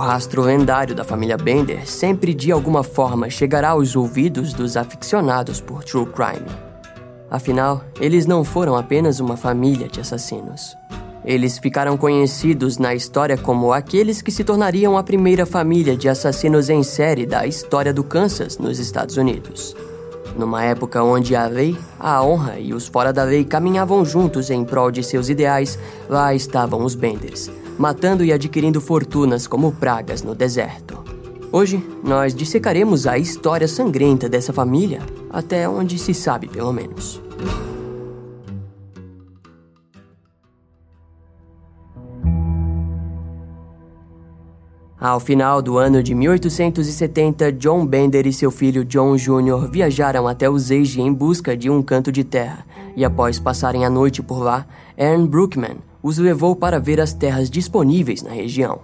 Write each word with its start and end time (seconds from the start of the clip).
rastro 0.00 0.42
lendário 0.42 0.94
da 0.94 1.04
família 1.04 1.36
Bender 1.36 1.88
sempre 1.88 2.34
de 2.34 2.50
alguma 2.50 2.82
forma 2.82 3.30
chegará 3.30 3.70
aos 3.70 3.94
ouvidos 3.94 4.52
dos 4.52 4.76
aficionados 4.76 5.60
por 5.60 5.84
true 5.84 6.06
crime. 6.06 6.46
Afinal, 7.30 7.84
eles 8.00 8.26
não 8.26 8.42
foram 8.42 8.74
apenas 8.74 9.20
uma 9.20 9.36
família 9.36 9.88
de 9.88 10.00
assassinos. 10.00 10.76
Eles 11.24 11.58
ficaram 11.58 11.96
conhecidos 11.96 12.78
na 12.78 12.94
história 12.94 13.36
como 13.36 13.72
aqueles 13.72 14.22
que 14.22 14.32
se 14.32 14.42
tornariam 14.42 14.96
a 14.96 15.02
primeira 15.02 15.44
família 15.44 15.96
de 15.96 16.08
assassinos 16.08 16.68
em 16.70 16.82
série 16.82 17.26
da 17.26 17.46
história 17.46 17.92
do 17.92 18.02
Kansas 18.02 18.58
nos 18.58 18.78
Estados 18.78 19.16
Unidos. 19.16 19.76
Numa 20.36 20.64
época 20.64 21.02
onde 21.02 21.36
a 21.36 21.46
lei, 21.46 21.76
a 21.98 22.22
honra 22.22 22.58
e 22.58 22.72
os 22.72 22.86
fora 22.86 23.12
da 23.12 23.24
lei 23.24 23.44
caminhavam 23.44 24.04
juntos 24.04 24.50
em 24.50 24.64
prol 24.64 24.90
de 24.90 25.02
seus 25.02 25.28
ideais, 25.28 25.78
lá 26.08 26.34
estavam 26.34 26.84
os 26.84 26.94
Benders, 26.94 27.50
matando 27.80 28.22
e 28.22 28.30
adquirindo 28.30 28.78
fortunas 28.78 29.46
como 29.46 29.72
pragas 29.72 30.22
no 30.22 30.34
deserto. 30.34 31.02
Hoje, 31.50 31.82
nós 32.04 32.34
dissecaremos 32.34 33.06
a 33.06 33.16
história 33.16 33.66
sangrenta 33.66 34.28
dessa 34.28 34.52
família, 34.52 35.00
até 35.30 35.66
onde 35.66 35.98
se 35.98 36.12
sabe, 36.12 36.46
pelo 36.46 36.74
menos. 36.74 37.22
Ao 45.00 45.18
final 45.18 45.62
do 45.62 45.78
ano 45.78 46.02
de 46.02 46.14
1870, 46.14 47.52
John 47.52 47.86
Bender 47.86 48.26
e 48.26 48.34
seu 48.34 48.50
filho 48.50 48.84
John 48.84 49.16
Jr. 49.16 49.66
viajaram 49.72 50.28
até 50.28 50.46
o 50.50 50.58
em 50.98 51.10
busca 51.10 51.56
de 51.56 51.70
um 51.70 51.80
canto 51.80 52.12
de 52.12 52.22
terra, 52.22 52.66
e 52.94 53.02
após 53.02 53.38
passarem 53.38 53.86
a 53.86 53.88
noite 53.88 54.22
por 54.22 54.42
lá, 54.42 54.66
Aaron 54.98 55.26
Brookman 55.26 55.78
os 56.02 56.18
levou 56.18 56.54
para 56.54 56.78
ver 56.78 57.00
as 57.00 57.14
terras 57.14 57.48
disponíveis 57.48 58.22
na 58.22 58.32
região. 58.32 58.80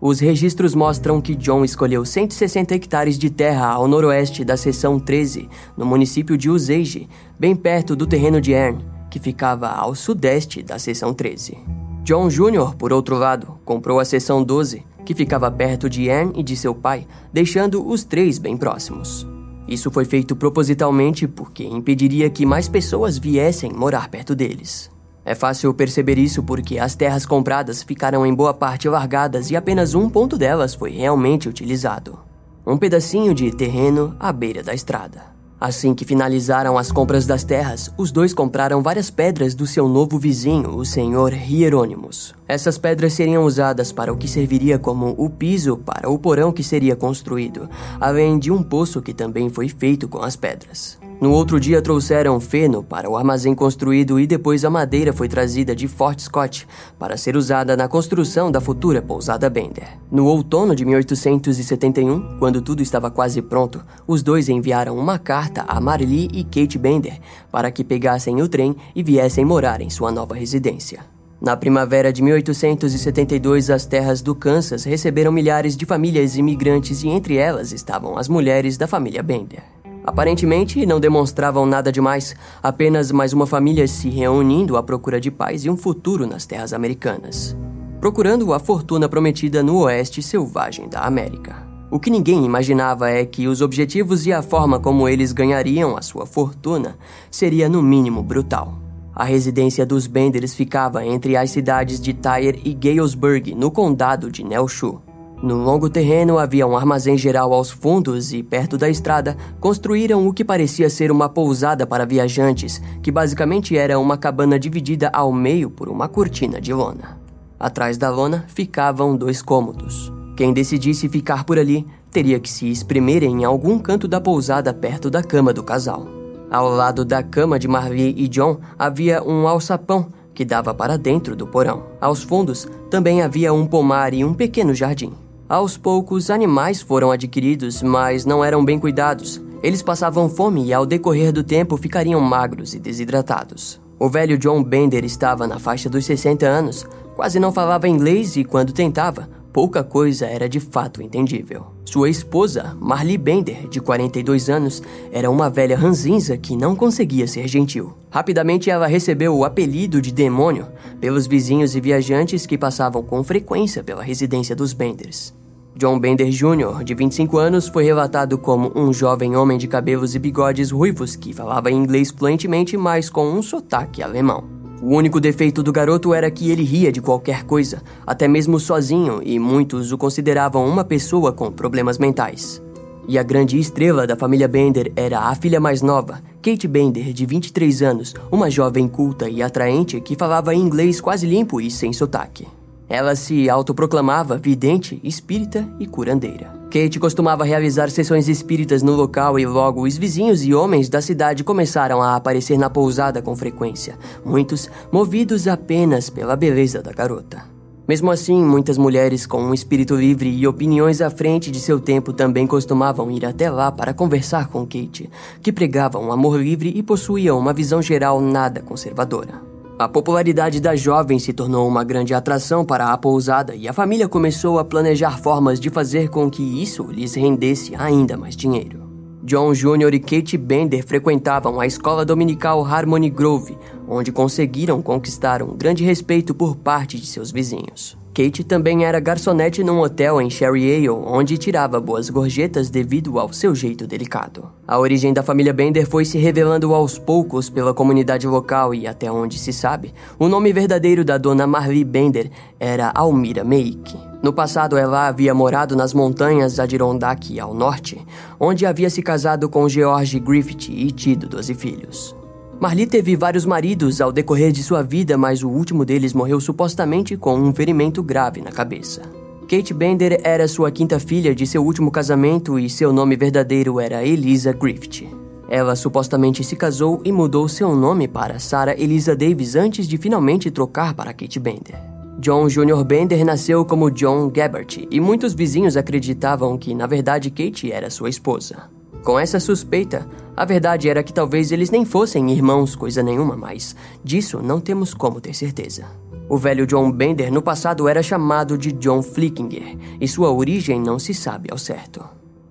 Os 0.00 0.18
registros 0.18 0.74
mostram 0.74 1.20
que 1.20 1.34
John 1.34 1.62
escolheu 1.62 2.06
160 2.06 2.74
hectares 2.74 3.18
de 3.18 3.28
terra 3.28 3.66
ao 3.66 3.86
noroeste 3.86 4.42
da 4.46 4.56
seção 4.56 4.98
13, 4.98 5.46
no 5.76 5.84
município 5.84 6.38
de 6.38 6.48
Uzeige, 6.48 7.06
bem 7.38 7.54
perto 7.54 7.94
do 7.94 8.06
terreno 8.06 8.40
de 8.40 8.52
Ern, 8.52 8.78
que 9.10 9.20
ficava 9.20 9.68
ao 9.68 9.94
sudeste 9.94 10.62
da 10.62 10.78
seção 10.78 11.12
13. 11.12 11.58
John 12.02 12.28
Jr., 12.28 12.74
por 12.78 12.94
outro 12.94 13.14
lado, 13.16 13.58
comprou 13.62 14.00
a 14.00 14.06
seção 14.06 14.42
12, 14.42 14.88
que 15.04 15.14
ficava 15.14 15.50
perto 15.50 15.88
de 15.88 16.08
Anne 16.08 16.32
e 16.36 16.42
de 16.42 16.56
seu 16.56 16.74
pai, 16.74 17.06
deixando 17.32 17.86
os 17.86 18.04
três 18.04 18.38
bem 18.38 18.56
próximos. 18.56 19.26
Isso 19.66 19.90
foi 19.90 20.04
feito 20.04 20.34
propositalmente 20.34 21.28
porque 21.28 21.64
impediria 21.64 22.28
que 22.28 22.44
mais 22.44 22.68
pessoas 22.68 23.18
viessem 23.18 23.72
morar 23.72 24.08
perto 24.08 24.34
deles. 24.34 24.90
É 25.24 25.34
fácil 25.34 25.72
perceber 25.74 26.18
isso 26.18 26.42
porque 26.42 26.78
as 26.78 26.94
terras 26.94 27.26
compradas 27.26 27.82
ficaram 27.82 28.26
em 28.26 28.34
boa 28.34 28.54
parte 28.54 28.88
largadas 28.88 29.50
e 29.50 29.56
apenas 29.56 29.94
um 29.94 30.08
ponto 30.08 30.36
delas 30.36 30.74
foi 30.74 30.90
realmente 30.90 31.48
utilizado. 31.48 32.18
Um 32.66 32.76
pedacinho 32.76 33.34
de 33.34 33.54
terreno 33.54 34.16
à 34.18 34.32
beira 34.32 34.62
da 34.62 34.74
estrada. 34.74 35.39
Assim 35.60 35.94
que 35.94 36.06
finalizaram 36.06 36.78
as 36.78 36.90
compras 36.90 37.26
das 37.26 37.44
terras, 37.44 37.92
os 37.98 38.10
dois 38.10 38.32
compraram 38.32 38.82
várias 38.82 39.10
pedras 39.10 39.54
do 39.54 39.66
seu 39.66 39.86
novo 39.86 40.18
vizinho, 40.18 40.74
o 40.74 40.86
senhor 40.86 41.34
Hieronymus. 41.34 42.34
Essas 42.48 42.78
pedras 42.78 43.12
seriam 43.12 43.44
usadas 43.44 43.92
para 43.92 44.10
o 44.10 44.16
que 44.16 44.26
serviria 44.26 44.78
como 44.78 45.14
o 45.18 45.28
piso 45.28 45.76
para 45.76 46.08
o 46.08 46.18
porão 46.18 46.50
que 46.50 46.64
seria 46.64 46.96
construído, 46.96 47.68
além 48.00 48.38
de 48.38 48.50
um 48.50 48.62
poço 48.62 49.02
que 49.02 49.12
também 49.12 49.50
foi 49.50 49.68
feito 49.68 50.08
com 50.08 50.22
as 50.22 50.34
pedras. 50.34 50.98
No 51.20 51.32
outro 51.32 51.60
dia 51.60 51.82
trouxeram 51.82 52.40
feno 52.40 52.82
para 52.82 53.08
o 53.10 53.14
armazém 53.14 53.54
construído 53.54 54.18
e 54.18 54.26
depois 54.26 54.64
a 54.64 54.70
madeira 54.70 55.12
foi 55.12 55.28
trazida 55.28 55.76
de 55.76 55.86
Fort 55.86 56.18
Scott 56.18 56.66
para 56.98 57.14
ser 57.18 57.36
usada 57.36 57.76
na 57.76 57.86
construção 57.86 58.50
da 58.50 58.58
futura 58.58 59.02
pousada 59.02 59.50
Bender. 59.50 59.98
No 60.10 60.24
outono 60.24 60.74
de 60.74 60.82
1871, 60.86 62.38
quando 62.38 62.62
tudo 62.62 62.82
estava 62.82 63.10
quase 63.10 63.42
pronto, 63.42 63.84
os 64.06 64.22
dois 64.22 64.48
enviaram 64.48 64.96
uma 64.96 65.18
carta 65.18 65.62
a 65.68 65.78
Marlee 65.78 66.30
e 66.32 66.42
Kate 66.42 66.78
Bender 66.78 67.20
para 67.52 67.70
que 67.70 67.84
pegassem 67.84 68.40
o 68.40 68.48
trem 68.48 68.74
e 68.96 69.02
viessem 69.02 69.44
morar 69.44 69.82
em 69.82 69.90
sua 69.90 70.10
nova 70.10 70.34
residência. 70.34 71.00
Na 71.38 71.54
primavera 71.54 72.10
de 72.10 72.22
1872, 72.22 73.68
as 73.68 73.84
terras 73.84 74.22
do 74.22 74.34
Kansas 74.34 74.84
receberam 74.84 75.32
milhares 75.32 75.76
de 75.76 75.84
famílias 75.84 76.36
imigrantes 76.36 77.02
e 77.02 77.08
entre 77.08 77.36
elas 77.36 77.72
estavam 77.72 78.16
as 78.16 78.28
mulheres 78.28 78.78
da 78.78 78.86
família 78.86 79.22
Bender. 79.22 79.62
Aparentemente, 80.04 80.84
não 80.86 80.98
demonstravam 80.98 81.66
nada 81.66 81.92
demais, 81.92 82.34
apenas 82.62 83.12
mais 83.12 83.32
uma 83.32 83.46
família 83.46 83.86
se 83.86 84.08
reunindo 84.08 84.76
à 84.76 84.82
procura 84.82 85.20
de 85.20 85.30
paz 85.30 85.64
e 85.64 85.70
um 85.70 85.76
futuro 85.76 86.26
nas 86.26 86.46
terras 86.46 86.72
americanas. 86.72 87.56
Procurando 88.00 88.52
a 88.54 88.58
fortuna 88.58 89.08
prometida 89.08 89.62
no 89.62 89.80
oeste 89.80 90.22
selvagem 90.22 90.88
da 90.88 91.00
América. 91.00 91.68
O 91.90 91.98
que 91.98 92.08
ninguém 92.08 92.44
imaginava 92.44 93.10
é 93.10 93.24
que 93.24 93.48
os 93.48 93.60
objetivos 93.60 94.24
e 94.24 94.32
a 94.32 94.42
forma 94.42 94.78
como 94.78 95.08
eles 95.08 95.32
ganhariam 95.32 95.96
a 95.96 96.02
sua 96.02 96.24
fortuna 96.24 96.96
seria 97.30 97.68
no 97.68 97.82
mínimo 97.82 98.22
brutal. 98.22 98.78
A 99.14 99.24
residência 99.24 99.84
dos 99.84 100.06
Benders 100.06 100.54
ficava 100.54 101.04
entre 101.04 101.36
as 101.36 101.50
cidades 101.50 102.00
de 102.00 102.14
Tyre 102.14 102.60
e 102.64 102.72
Galesburg, 102.72 103.54
no 103.54 103.70
condado 103.70 104.30
de 104.30 104.44
Nelshu. 104.44 105.02
No 105.42 105.56
longo 105.56 105.88
terreno 105.88 106.38
havia 106.38 106.66
um 106.66 106.76
armazém 106.76 107.16
geral 107.16 107.54
aos 107.54 107.70
fundos 107.70 108.30
e, 108.30 108.42
perto 108.42 108.76
da 108.76 108.90
estrada, 108.90 109.34
construíram 109.58 110.28
o 110.28 110.34
que 110.34 110.44
parecia 110.44 110.90
ser 110.90 111.10
uma 111.10 111.30
pousada 111.30 111.86
para 111.86 112.04
viajantes, 112.04 112.80
que 113.02 113.10
basicamente 113.10 113.74
era 113.74 113.98
uma 113.98 114.18
cabana 114.18 114.58
dividida 114.58 115.08
ao 115.14 115.32
meio 115.32 115.70
por 115.70 115.88
uma 115.88 116.08
cortina 116.08 116.60
de 116.60 116.74
lona. 116.74 117.18
Atrás 117.58 117.96
da 117.96 118.10
lona 118.10 118.44
ficavam 118.48 119.16
dois 119.16 119.40
cômodos. 119.40 120.12
Quem 120.36 120.52
decidisse 120.52 121.08
ficar 121.08 121.44
por 121.44 121.58
ali 121.58 121.86
teria 122.10 122.38
que 122.38 122.50
se 122.50 122.70
espremer 122.70 123.22
em 123.22 123.42
algum 123.42 123.78
canto 123.78 124.06
da 124.06 124.20
pousada 124.20 124.74
perto 124.74 125.08
da 125.08 125.22
cama 125.22 125.54
do 125.54 125.62
casal. 125.62 126.06
Ao 126.50 126.68
lado 126.68 127.02
da 127.02 127.22
cama 127.22 127.58
de 127.58 127.66
Marley 127.66 128.14
e 128.14 128.28
John 128.28 128.58
havia 128.78 129.22
um 129.22 129.48
alçapão 129.48 130.08
que 130.34 130.44
dava 130.44 130.74
para 130.74 130.98
dentro 130.98 131.34
do 131.34 131.46
porão. 131.46 131.84
Aos 131.98 132.22
fundos 132.22 132.68
também 132.90 133.22
havia 133.22 133.54
um 133.54 133.66
pomar 133.66 134.12
e 134.12 134.22
um 134.22 134.34
pequeno 134.34 134.74
jardim. 134.74 135.12
Aos 135.50 135.76
poucos, 135.76 136.30
animais 136.30 136.80
foram 136.80 137.10
adquiridos, 137.10 137.82
mas 137.82 138.24
não 138.24 138.44
eram 138.44 138.64
bem 138.64 138.78
cuidados. 138.78 139.42
Eles 139.64 139.82
passavam 139.82 140.28
fome 140.28 140.66
e, 140.66 140.72
ao 140.72 140.86
decorrer 140.86 141.32
do 141.32 141.42
tempo, 141.42 141.76
ficariam 141.76 142.20
magros 142.20 142.72
e 142.72 142.78
desidratados. 142.78 143.80
O 143.98 144.08
velho 144.08 144.38
John 144.38 144.62
Bender 144.62 145.04
estava 145.04 145.48
na 145.48 145.58
faixa 145.58 145.90
dos 145.90 146.04
60 146.04 146.46
anos, 146.46 146.86
quase 147.16 147.40
não 147.40 147.50
falava 147.50 147.88
inglês 147.88 148.36
e, 148.36 148.44
quando 148.44 148.72
tentava, 148.72 149.28
pouca 149.52 149.82
coisa 149.82 150.24
era 150.24 150.48
de 150.48 150.60
fato 150.60 151.02
entendível. 151.02 151.66
Sua 151.84 152.08
esposa, 152.08 152.76
Marley 152.78 153.18
Bender, 153.18 153.68
de 153.68 153.80
42 153.80 154.48
anos, 154.48 154.80
era 155.10 155.28
uma 155.28 155.50
velha 155.50 155.76
ranzinza 155.76 156.36
que 156.36 156.56
não 156.56 156.76
conseguia 156.76 157.26
ser 157.26 157.48
gentil. 157.48 157.92
Rapidamente 158.08 158.70
ela 158.70 158.86
recebeu 158.86 159.36
o 159.36 159.44
apelido 159.44 160.00
de 160.00 160.12
demônio 160.12 160.68
pelos 161.00 161.26
vizinhos 161.26 161.74
e 161.74 161.80
viajantes 161.80 162.46
que 162.46 162.56
passavam 162.56 163.02
com 163.02 163.24
frequência 163.24 163.82
pela 163.82 164.04
residência 164.04 164.54
dos 164.54 164.72
Benders. 164.72 165.39
John 165.80 165.98
Bender 165.98 166.28
Jr., 166.28 166.84
de 166.84 166.92
25 166.92 167.38
anos, 167.38 167.66
foi 167.66 167.84
relatado 167.84 168.36
como 168.36 168.70
um 168.76 168.92
jovem 168.92 169.34
homem 169.34 169.56
de 169.56 169.66
cabelos 169.66 170.14
e 170.14 170.18
bigodes 170.18 170.70
ruivos 170.70 171.16
que 171.16 171.32
falava 171.32 171.70
inglês 171.70 172.10
fluentemente, 172.10 172.76
mas 172.76 173.08
com 173.08 173.26
um 173.32 173.40
sotaque 173.40 174.02
alemão. 174.02 174.44
O 174.82 174.94
único 174.94 175.18
defeito 175.18 175.62
do 175.62 175.72
garoto 175.72 176.12
era 176.12 176.30
que 176.30 176.50
ele 176.50 176.64
ria 176.64 176.92
de 176.92 177.00
qualquer 177.00 177.44
coisa, 177.44 177.82
até 178.06 178.28
mesmo 178.28 178.60
sozinho, 178.60 179.22
e 179.24 179.38
muitos 179.38 179.90
o 179.90 179.96
consideravam 179.96 180.68
uma 180.68 180.84
pessoa 180.84 181.32
com 181.32 181.50
problemas 181.50 181.96
mentais. 181.96 182.62
E 183.08 183.18
a 183.18 183.22
grande 183.22 183.58
estrela 183.58 184.06
da 184.06 184.16
família 184.16 184.46
Bender 184.46 184.92
era 184.94 185.20
a 185.20 185.34
filha 185.34 185.58
mais 185.58 185.80
nova, 185.80 186.20
Kate 186.42 186.68
Bender, 186.68 187.10
de 187.10 187.24
23 187.24 187.80
anos, 187.80 188.14
uma 188.30 188.50
jovem 188.50 188.86
culta 188.86 189.30
e 189.30 189.42
atraente 189.42 189.98
que 189.98 190.14
falava 190.14 190.54
inglês 190.54 191.00
quase 191.00 191.26
limpo 191.26 191.58
e 191.58 191.70
sem 191.70 191.90
sotaque. 191.90 192.46
Ela 192.90 193.14
se 193.14 193.48
autoproclamava 193.48 194.36
vidente, 194.36 195.00
espírita 195.04 195.64
e 195.78 195.86
curandeira. 195.86 196.52
Kate 196.64 196.98
costumava 196.98 197.44
realizar 197.44 197.88
sessões 197.88 198.28
espíritas 198.28 198.82
no 198.82 198.96
local 198.96 199.38
e 199.38 199.46
logo 199.46 199.82
os 199.82 199.96
vizinhos 199.96 200.44
e 200.44 200.52
homens 200.52 200.88
da 200.88 201.00
cidade 201.00 201.44
começaram 201.44 202.02
a 202.02 202.16
aparecer 202.16 202.58
na 202.58 202.68
pousada 202.68 203.22
com 203.22 203.36
frequência, 203.36 203.96
muitos 204.24 204.68
movidos 204.90 205.46
apenas 205.46 206.10
pela 206.10 206.34
beleza 206.34 206.82
da 206.82 206.92
garota. 206.92 207.44
Mesmo 207.86 208.10
assim, 208.10 208.44
muitas 208.44 208.76
mulheres 208.76 209.24
com 209.24 209.40
um 209.40 209.54
espírito 209.54 209.94
livre 209.94 210.28
e 210.28 210.46
opiniões 210.46 211.00
à 211.00 211.10
frente 211.10 211.50
de 211.50 211.60
seu 211.60 211.78
tempo 211.78 212.12
também 212.12 212.46
costumavam 212.46 213.10
ir 213.10 213.24
até 213.24 213.48
lá 213.50 213.70
para 213.70 213.94
conversar 213.94 214.48
com 214.48 214.64
Kate, 214.64 215.08
que 215.40 215.52
pregava 215.52 215.98
um 215.98 216.10
amor 216.10 216.40
livre 216.40 216.72
e 216.74 216.82
possuía 216.82 217.34
uma 217.34 217.52
visão 217.52 217.80
geral 217.80 218.20
nada 218.20 218.60
conservadora. 218.60 219.49
A 219.80 219.88
popularidade 219.88 220.60
da 220.60 220.76
jovem 220.76 221.18
se 221.18 221.32
tornou 221.32 221.66
uma 221.66 221.82
grande 221.82 222.12
atração 222.12 222.66
para 222.66 222.92
a 222.92 222.98
pousada 222.98 223.54
e 223.54 223.66
a 223.66 223.72
família 223.72 224.06
começou 224.06 224.58
a 224.58 224.64
planejar 224.64 225.16
formas 225.16 225.58
de 225.58 225.70
fazer 225.70 226.10
com 226.10 226.28
que 226.28 226.42
isso 226.42 226.82
lhes 226.90 227.14
rendesse 227.14 227.74
ainda 227.74 228.14
mais 228.14 228.36
dinheiro. 228.36 228.89
John 229.22 229.52
Jr. 229.52 229.94
e 229.94 229.98
Kate 229.98 230.38
Bender 230.38 230.84
frequentavam 230.84 231.60
a 231.60 231.66
escola 231.66 232.04
dominical 232.04 232.64
Harmony 232.64 233.10
Grove, 233.10 233.56
onde 233.88 234.10
conseguiram 234.10 234.80
conquistar 234.80 235.42
um 235.42 235.56
grande 235.56 235.84
respeito 235.84 236.34
por 236.34 236.56
parte 236.56 236.98
de 236.98 237.06
seus 237.06 237.30
vizinhos. 237.30 237.98
Kate 238.12 238.42
também 238.42 238.84
era 238.84 238.98
garçonete 238.98 239.62
num 239.62 239.80
hotel 239.80 240.20
em 240.20 240.28
Sherry 240.28 240.74
Ale, 240.74 240.88
onde 240.88 241.38
tirava 241.38 241.80
boas 241.80 242.10
gorjetas 242.10 242.68
devido 242.68 243.18
ao 243.18 243.32
seu 243.32 243.54
jeito 243.54 243.86
delicado. 243.86 244.50
A 244.66 244.78
origem 244.78 245.12
da 245.12 245.22
família 245.22 245.52
Bender 245.52 245.86
foi 245.88 246.04
se 246.04 246.18
revelando 246.18 246.74
aos 246.74 246.98
poucos 246.98 247.48
pela 247.48 247.72
comunidade 247.72 248.26
local 248.26 248.74
e, 248.74 248.86
até 248.86 249.10
onde 249.12 249.38
se 249.38 249.52
sabe, 249.52 249.94
o 250.18 250.28
nome 250.28 250.52
verdadeiro 250.52 251.04
da 251.04 251.18
dona 251.18 251.46
Marley 251.46 251.84
Bender 251.84 252.30
era 252.58 252.90
Almira 252.94 253.44
Meik. 253.44 254.09
No 254.22 254.32
passado, 254.32 254.76
ela 254.76 255.08
havia 255.08 255.32
morado 255.32 255.74
nas 255.74 255.94
montanhas 255.94 256.60
Adirondack, 256.60 257.40
ao 257.40 257.54
norte, 257.54 258.04
onde 258.38 258.66
havia 258.66 258.90
se 258.90 259.02
casado 259.02 259.48
com 259.48 259.68
George 259.68 260.20
Griffith 260.20 260.68
e 260.68 260.90
tido 260.90 261.26
12 261.26 261.54
filhos. 261.54 262.16
Marli 262.60 262.86
teve 262.86 263.16
vários 263.16 263.46
maridos 263.46 264.02
ao 264.02 264.12
decorrer 264.12 264.52
de 264.52 264.62
sua 264.62 264.82
vida, 264.82 265.16
mas 265.16 265.42
o 265.42 265.48
último 265.48 265.82
deles 265.82 266.12
morreu 266.12 266.38
supostamente 266.38 267.16
com 267.16 267.34
um 267.34 267.54
ferimento 267.54 268.02
grave 268.02 268.42
na 268.42 268.52
cabeça. 268.52 269.00
Kate 269.48 269.72
Bender 269.72 270.20
era 270.22 270.46
sua 270.46 270.70
quinta 270.70 271.00
filha 271.00 271.34
de 271.34 271.46
seu 271.46 271.64
último 271.64 271.90
casamento 271.90 272.58
e 272.58 272.68
seu 272.68 272.92
nome 272.92 273.16
verdadeiro 273.16 273.80
era 273.80 274.04
Elisa 274.04 274.52
Griffith. 274.52 275.08
Ela 275.48 275.74
supostamente 275.74 276.44
se 276.44 276.54
casou 276.54 277.00
e 277.04 277.10
mudou 277.10 277.48
seu 277.48 277.74
nome 277.74 278.06
para 278.06 278.38
Sarah 278.38 278.78
Elisa 278.78 279.16
Davis 279.16 279.56
antes 279.56 279.88
de 279.88 279.96
finalmente 279.96 280.50
trocar 280.50 280.94
para 280.94 281.14
Kate 281.14 281.40
Bender. 281.40 281.89
John 282.20 282.48
Jr. 282.48 282.84
Bender 282.84 283.24
nasceu 283.24 283.64
como 283.64 283.90
John 283.90 284.28
Gabbert 284.28 284.86
e 284.90 285.00
muitos 285.00 285.32
vizinhos 285.32 285.74
acreditavam 285.74 286.58
que, 286.58 286.74
na 286.74 286.86
verdade, 286.86 287.30
Kate 287.30 287.72
era 287.72 287.88
sua 287.88 288.10
esposa. 288.10 288.68
Com 289.02 289.18
essa 289.18 289.40
suspeita, 289.40 290.06
a 290.36 290.44
verdade 290.44 290.90
era 290.90 291.02
que 291.02 291.14
talvez 291.14 291.50
eles 291.50 291.70
nem 291.70 291.82
fossem 291.82 292.30
irmãos, 292.30 292.76
coisa 292.76 293.02
nenhuma, 293.02 293.38
mas 293.38 293.74
disso 294.04 294.42
não 294.42 294.60
temos 294.60 294.92
como 294.92 295.18
ter 295.18 295.32
certeza. 295.32 295.86
O 296.28 296.36
velho 296.36 296.66
John 296.66 296.92
Bender 296.92 297.32
no 297.32 297.40
passado 297.40 297.88
era 297.88 298.02
chamado 298.02 298.58
de 298.58 298.70
John 298.72 299.02
Flickinger, 299.02 299.78
e 299.98 300.06
sua 300.06 300.30
origem 300.30 300.78
não 300.78 300.98
se 300.98 301.14
sabe 301.14 301.48
ao 301.50 301.56
certo. 301.56 302.04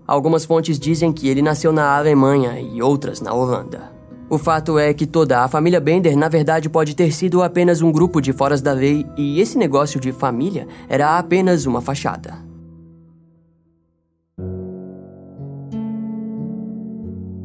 Algumas 0.07 0.45
fontes 0.45 0.79
dizem 0.79 1.13
que 1.13 1.29
ele 1.29 1.43
nasceu 1.43 1.71
na 1.71 1.95
Alemanha 1.95 2.59
e 2.59 2.81
outras 2.81 3.21
na 3.21 3.35
Holanda. 3.35 3.98
O 4.29 4.37
fato 4.37 4.77
é 4.77 4.93
que 4.93 5.07
toda 5.07 5.43
a 5.43 5.47
família 5.47 5.79
Bender, 5.79 6.15
na 6.15 6.29
verdade, 6.29 6.69
pode 6.69 6.95
ter 6.95 7.11
sido 7.11 7.41
apenas 7.41 7.81
um 7.81 7.91
grupo 7.91 8.21
de 8.21 8.31
foras 8.31 8.61
da 8.61 8.71
lei, 8.71 9.03
e 9.17 9.41
esse 9.41 9.57
negócio 9.57 9.99
de 9.99 10.11
família 10.11 10.67
era 10.87 11.17
apenas 11.17 11.65
uma 11.65 11.81
fachada. 11.81 12.37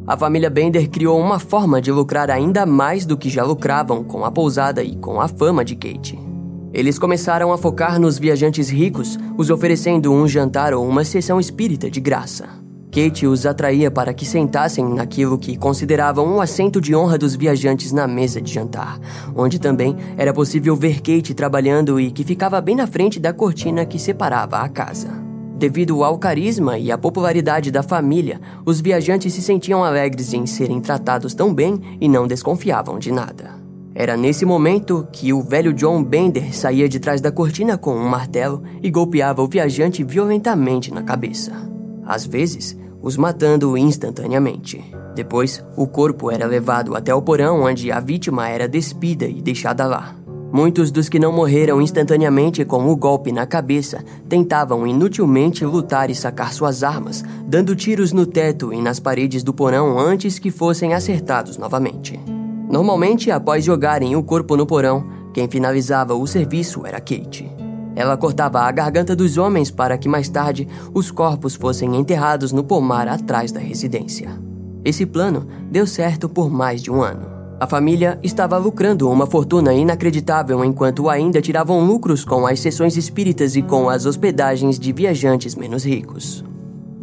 A 0.06 0.18
família 0.18 0.50
Bender 0.50 0.90
criou 0.90 1.18
uma 1.18 1.38
forma 1.38 1.80
de 1.80 1.90
lucrar 1.90 2.30
ainda 2.30 2.66
mais 2.66 3.06
do 3.06 3.16
que 3.16 3.30
já 3.30 3.42
lucravam 3.42 4.04
com 4.04 4.22
a 4.22 4.30
pousada 4.30 4.84
e 4.84 4.94
com 4.94 5.18
a 5.18 5.26
fama 5.26 5.64
de 5.64 5.74
Kate. 5.74 6.18
Eles 6.74 6.98
começaram 6.98 7.50
a 7.50 7.56
focar 7.56 7.98
nos 7.98 8.18
viajantes 8.18 8.68
ricos, 8.68 9.18
os 9.38 9.48
oferecendo 9.48 10.12
um 10.12 10.28
jantar 10.28 10.74
ou 10.74 10.86
uma 10.86 11.04
sessão 11.04 11.40
espírita 11.40 11.90
de 11.90 12.00
graça. 12.00 12.63
Kate 12.94 13.26
os 13.26 13.44
atraía 13.44 13.90
para 13.90 14.14
que 14.14 14.24
sentassem 14.24 14.84
naquilo 14.84 15.36
que 15.36 15.56
consideravam 15.56 16.32
um 16.32 16.40
assento 16.40 16.80
de 16.80 16.94
honra 16.94 17.18
dos 17.18 17.34
viajantes 17.34 17.90
na 17.90 18.06
mesa 18.06 18.40
de 18.40 18.52
jantar, 18.52 19.00
onde 19.34 19.58
também 19.58 19.96
era 20.16 20.32
possível 20.32 20.76
ver 20.76 21.00
Kate 21.00 21.34
trabalhando 21.34 21.98
e 21.98 22.12
que 22.12 22.22
ficava 22.22 22.60
bem 22.60 22.76
na 22.76 22.86
frente 22.86 23.18
da 23.18 23.32
cortina 23.32 23.84
que 23.84 23.98
separava 23.98 24.58
a 24.58 24.68
casa. 24.68 25.08
Devido 25.58 26.04
ao 26.04 26.16
carisma 26.18 26.78
e 26.78 26.92
à 26.92 26.96
popularidade 26.96 27.72
da 27.72 27.82
família, 27.82 28.40
os 28.64 28.80
viajantes 28.80 29.32
se 29.32 29.42
sentiam 29.42 29.82
alegres 29.82 30.32
em 30.32 30.46
serem 30.46 30.80
tratados 30.80 31.34
tão 31.34 31.52
bem 31.52 31.80
e 32.00 32.08
não 32.08 32.28
desconfiavam 32.28 33.00
de 33.00 33.10
nada. 33.10 33.56
Era 33.92 34.16
nesse 34.16 34.46
momento 34.46 35.04
que 35.10 35.32
o 35.32 35.42
velho 35.42 35.72
John 35.72 36.04
Bender 36.04 36.54
saía 36.56 36.88
de 36.88 37.00
trás 37.00 37.20
da 37.20 37.32
cortina 37.32 37.76
com 37.76 37.96
um 37.96 38.08
martelo 38.08 38.62
e 38.80 38.88
golpeava 38.88 39.42
o 39.42 39.48
viajante 39.48 40.04
violentamente 40.04 40.94
na 40.94 41.02
cabeça. 41.02 41.52
Às 42.06 42.26
vezes, 42.26 42.76
os 43.04 43.18
matando 43.18 43.76
instantaneamente. 43.76 44.82
Depois, 45.14 45.62
o 45.76 45.86
corpo 45.86 46.30
era 46.30 46.46
levado 46.46 46.96
até 46.96 47.14
o 47.14 47.20
porão 47.20 47.62
onde 47.62 47.92
a 47.92 48.00
vítima 48.00 48.48
era 48.48 48.66
despida 48.66 49.26
e 49.26 49.42
deixada 49.42 49.84
lá. 49.84 50.16
Muitos 50.50 50.90
dos 50.90 51.08
que 51.08 51.18
não 51.18 51.30
morreram 51.30 51.82
instantaneamente 51.82 52.64
com 52.64 52.88
o 52.88 52.96
golpe 52.96 53.30
na 53.30 53.44
cabeça 53.44 54.02
tentavam 54.26 54.86
inutilmente 54.86 55.66
lutar 55.66 56.08
e 56.08 56.14
sacar 56.14 56.54
suas 56.54 56.82
armas, 56.82 57.22
dando 57.46 57.76
tiros 57.76 58.10
no 58.10 58.24
teto 58.24 58.72
e 58.72 58.80
nas 58.80 58.98
paredes 58.98 59.42
do 59.42 59.52
porão 59.52 59.98
antes 59.98 60.38
que 60.38 60.50
fossem 60.50 60.94
acertados 60.94 61.58
novamente. 61.58 62.18
Normalmente, 62.70 63.30
após 63.30 63.64
jogarem 63.64 64.16
o 64.16 64.22
corpo 64.22 64.56
no 64.56 64.64
porão, 64.64 65.04
quem 65.34 65.46
finalizava 65.46 66.14
o 66.14 66.26
serviço 66.26 66.86
era 66.86 67.00
Kate. 67.00 67.63
Ela 67.96 68.16
cortava 68.16 68.60
a 68.60 68.72
garganta 68.72 69.14
dos 69.14 69.38
homens 69.38 69.70
para 69.70 69.96
que 69.96 70.08
mais 70.08 70.28
tarde 70.28 70.68
os 70.92 71.10
corpos 71.10 71.54
fossem 71.54 71.96
enterrados 71.96 72.52
no 72.52 72.64
pomar 72.64 73.08
atrás 73.08 73.52
da 73.52 73.60
residência. 73.60 74.30
Esse 74.84 75.06
plano 75.06 75.46
deu 75.70 75.86
certo 75.86 76.28
por 76.28 76.50
mais 76.50 76.82
de 76.82 76.90
um 76.90 77.02
ano. 77.02 77.34
A 77.58 77.66
família 77.66 78.18
estava 78.22 78.58
lucrando 78.58 79.08
uma 79.08 79.26
fortuna 79.26 79.72
inacreditável 79.72 80.64
enquanto 80.64 81.08
ainda 81.08 81.40
tiravam 81.40 81.84
lucros 81.84 82.24
com 82.24 82.46
as 82.46 82.60
sessões 82.60 82.96
espíritas 82.96 83.54
e 83.56 83.62
com 83.62 83.88
as 83.88 84.04
hospedagens 84.04 84.78
de 84.78 84.92
viajantes 84.92 85.54
menos 85.54 85.84
ricos. 85.84 86.44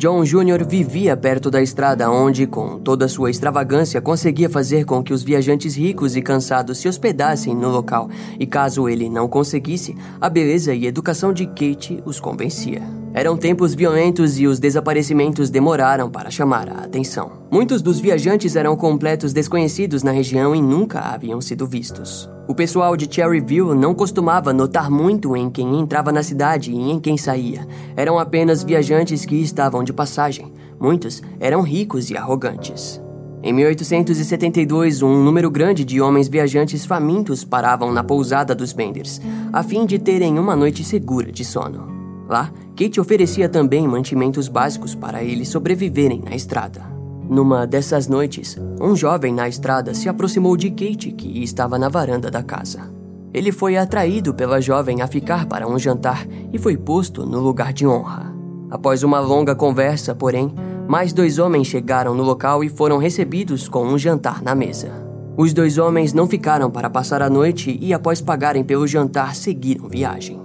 John 0.02 0.24
Jr. 0.24 0.66
vivia 0.68 1.16
perto 1.16 1.52
da 1.52 1.62
estrada, 1.62 2.10
onde, 2.10 2.48
com 2.48 2.80
toda 2.80 3.08
sua 3.08 3.30
extravagância, 3.30 4.02
conseguia 4.02 4.50
fazer 4.50 4.84
com 4.84 5.04
que 5.04 5.14
os 5.14 5.22
viajantes 5.22 5.76
ricos 5.76 6.16
e 6.16 6.24
cansados 6.24 6.80
se 6.80 6.90
hospedassem 6.90 7.56
no 7.56 7.70
local, 7.70 8.10
e 8.40 8.48
caso 8.48 8.90
ele 8.90 9.08
não 9.08 9.28
conseguisse, 9.28 9.96
a 10.20 10.28
beleza 10.28 10.74
e 10.74 10.88
educação 10.88 11.32
de 11.32 11.46
Kate 11.46 12.02
os 12.04 12.20
convencia. 12.20 13.01
Eram 13.14 13.36
tempos 13.36 13.76
violentos 13.76 14.40
e 14.40 14.48
os 14.48 14.58
desaparecimentos 14.58 15.50
demoraram 15.50 16.10
para 16.10 16.32
chamar 16.32 16.70
a 16.70 16.86
atenção. 16.86 17.32
Muitos 17.52 17.82
dos 17.82 18.00
viajantes 18.00 18.56
eram 18.56 18.76
completos 18.78 19.34
desconhecidos 19.34 20.02
na 20.02 20.12
região 20.12 20.56
e 20.56 20.62
nunca 20.62 21.00
haviam 21.00 21.42
sido 21.42 21.68
vistos. 21.68 22.30
O 22.48 22.56
pessoal 22.56 22.96
de 22.96 23.14
Cherryville 23.14 23.76
não 23.76 23.94
costumava 23.94 24.54
notar 24.54 24.90
muito 24.90 25.36
em 25.36 25.50
quem 25.50 25.78
entrava 25.78 26.12
na 26.12 26.24
cidade 26.24 26.72
e 26.72 26.92
em 26.92 27.00
quem 27.00 27.18
saía. 27.18 27.68
Eram 27.98 28.18
apenas 28.18 28.64
viajantes 28.64 29.26
que 29.26 29.36
estavam 29.36 29.84
de 29.84 29.92
passagem. 29.92 30.54
Muitos 30.80 31.22
eram 31.38 31.62
ricos 31.62 32.10
e 32.10 32.18
arrogantes. 32.18 33.02
Em 33.44 33.52
1872, 33.52 35.02
um 35.02 35.22
número 35.22 35.52
grande 35.52 35.84
de 35.84 36.00
homens 36.00 36.30
viajantes 36.30 36.86
famintos 36.86 37.44
paravam 37.44 37.92
na 37.92 38.04
pousada 38.04 38.56
dos 38.56 38.72
Benders, 38.72 39.20
a 39.52 39.64
fim 39.64 39.86
de 39.86 40.00
terem 40.00 40.40
uma 40.40 40.56
noite 40.56 40.84
segura 40.84 41.32
de 41.32 41.44
sono. 41.44 42.01
Lá, 42.32 42.50
Kate 42.78 42.98
oferecia 42.98 43.50
também 43.50 43.86
mantimentos 43.86 44.48
básicos 44.48 44.96
para 44.96 45.22
eles 45.22 45.50
sobreviverem 45.50 46.24
na 46.24 46.34
estrada. 46.34 46.82
Numa 47.30 47.68
dessas 47.68 48.08
noites, 48.08 48.58
um 48.80 48.96
jovem 48.96 49.34
na 49.34 49.50
estrada 49.50 49.94
se 49.94 50.08
aproximou 50.08 50.56
de 50.56 50.70
Kate, 50.70 51.12
que 51.12 51.44
estava 51.44 51.78
na 51.78 51.90
varanda 51.90 52.32
da 52.32 52.42
casa. 52.42 52.90
Ele 53.34 53.52
foi 53.52 53.76
atraído 53.76 54.34
pela 54.34 54.62
jovem 54.62 55.02
a 55.02 55.08
ficar 55.08 55.46
para 55.46 55.68
um 55.68 55.78
jantar 55.78 56.26
e 56.54 56.58
foi 56.58 56.78
posto 56.78 57.26
no 57.26 57.42
lugar 57.42 57.74
de 57.74 57.86
honra. 57.86 58.34
Após 58.70 59.04
uma 59.04 59.20
longa 59.20 59.54
conversa, 59.54 60.16
porém, 60.16 60.56
mais 60.88 61.12
dois 61.12 61.38
homens 61.38 61.68
chegaram 61.68 62.16
no 62.16 62.24
local 62.24 62.64
e 62.64 62.70
foram 62.70 62.98
recebidos 62.98 63.68
com 63.68 63.86
um 63.86 63.98
jantar 63.98 64.42
na 64.42 64.56
mesa. 64.56 64.90
Os 65.36 65.52
dois 65.52 65.78
homens 65.78 66.14
não 66.14 66.28
ficaram 66.28 66.72
para 66.72 66.90
passar 66.90 67.22
a 67.22 67.30
noite 67.30 67.78
e, 67.82 67.94
após 67.94 68.22
pagarem 68.22 68.64
pelo 68.64 68.88
jantar, 68.88 69.36
seguiram 69.36 69.90
viagem. 69.90 70.41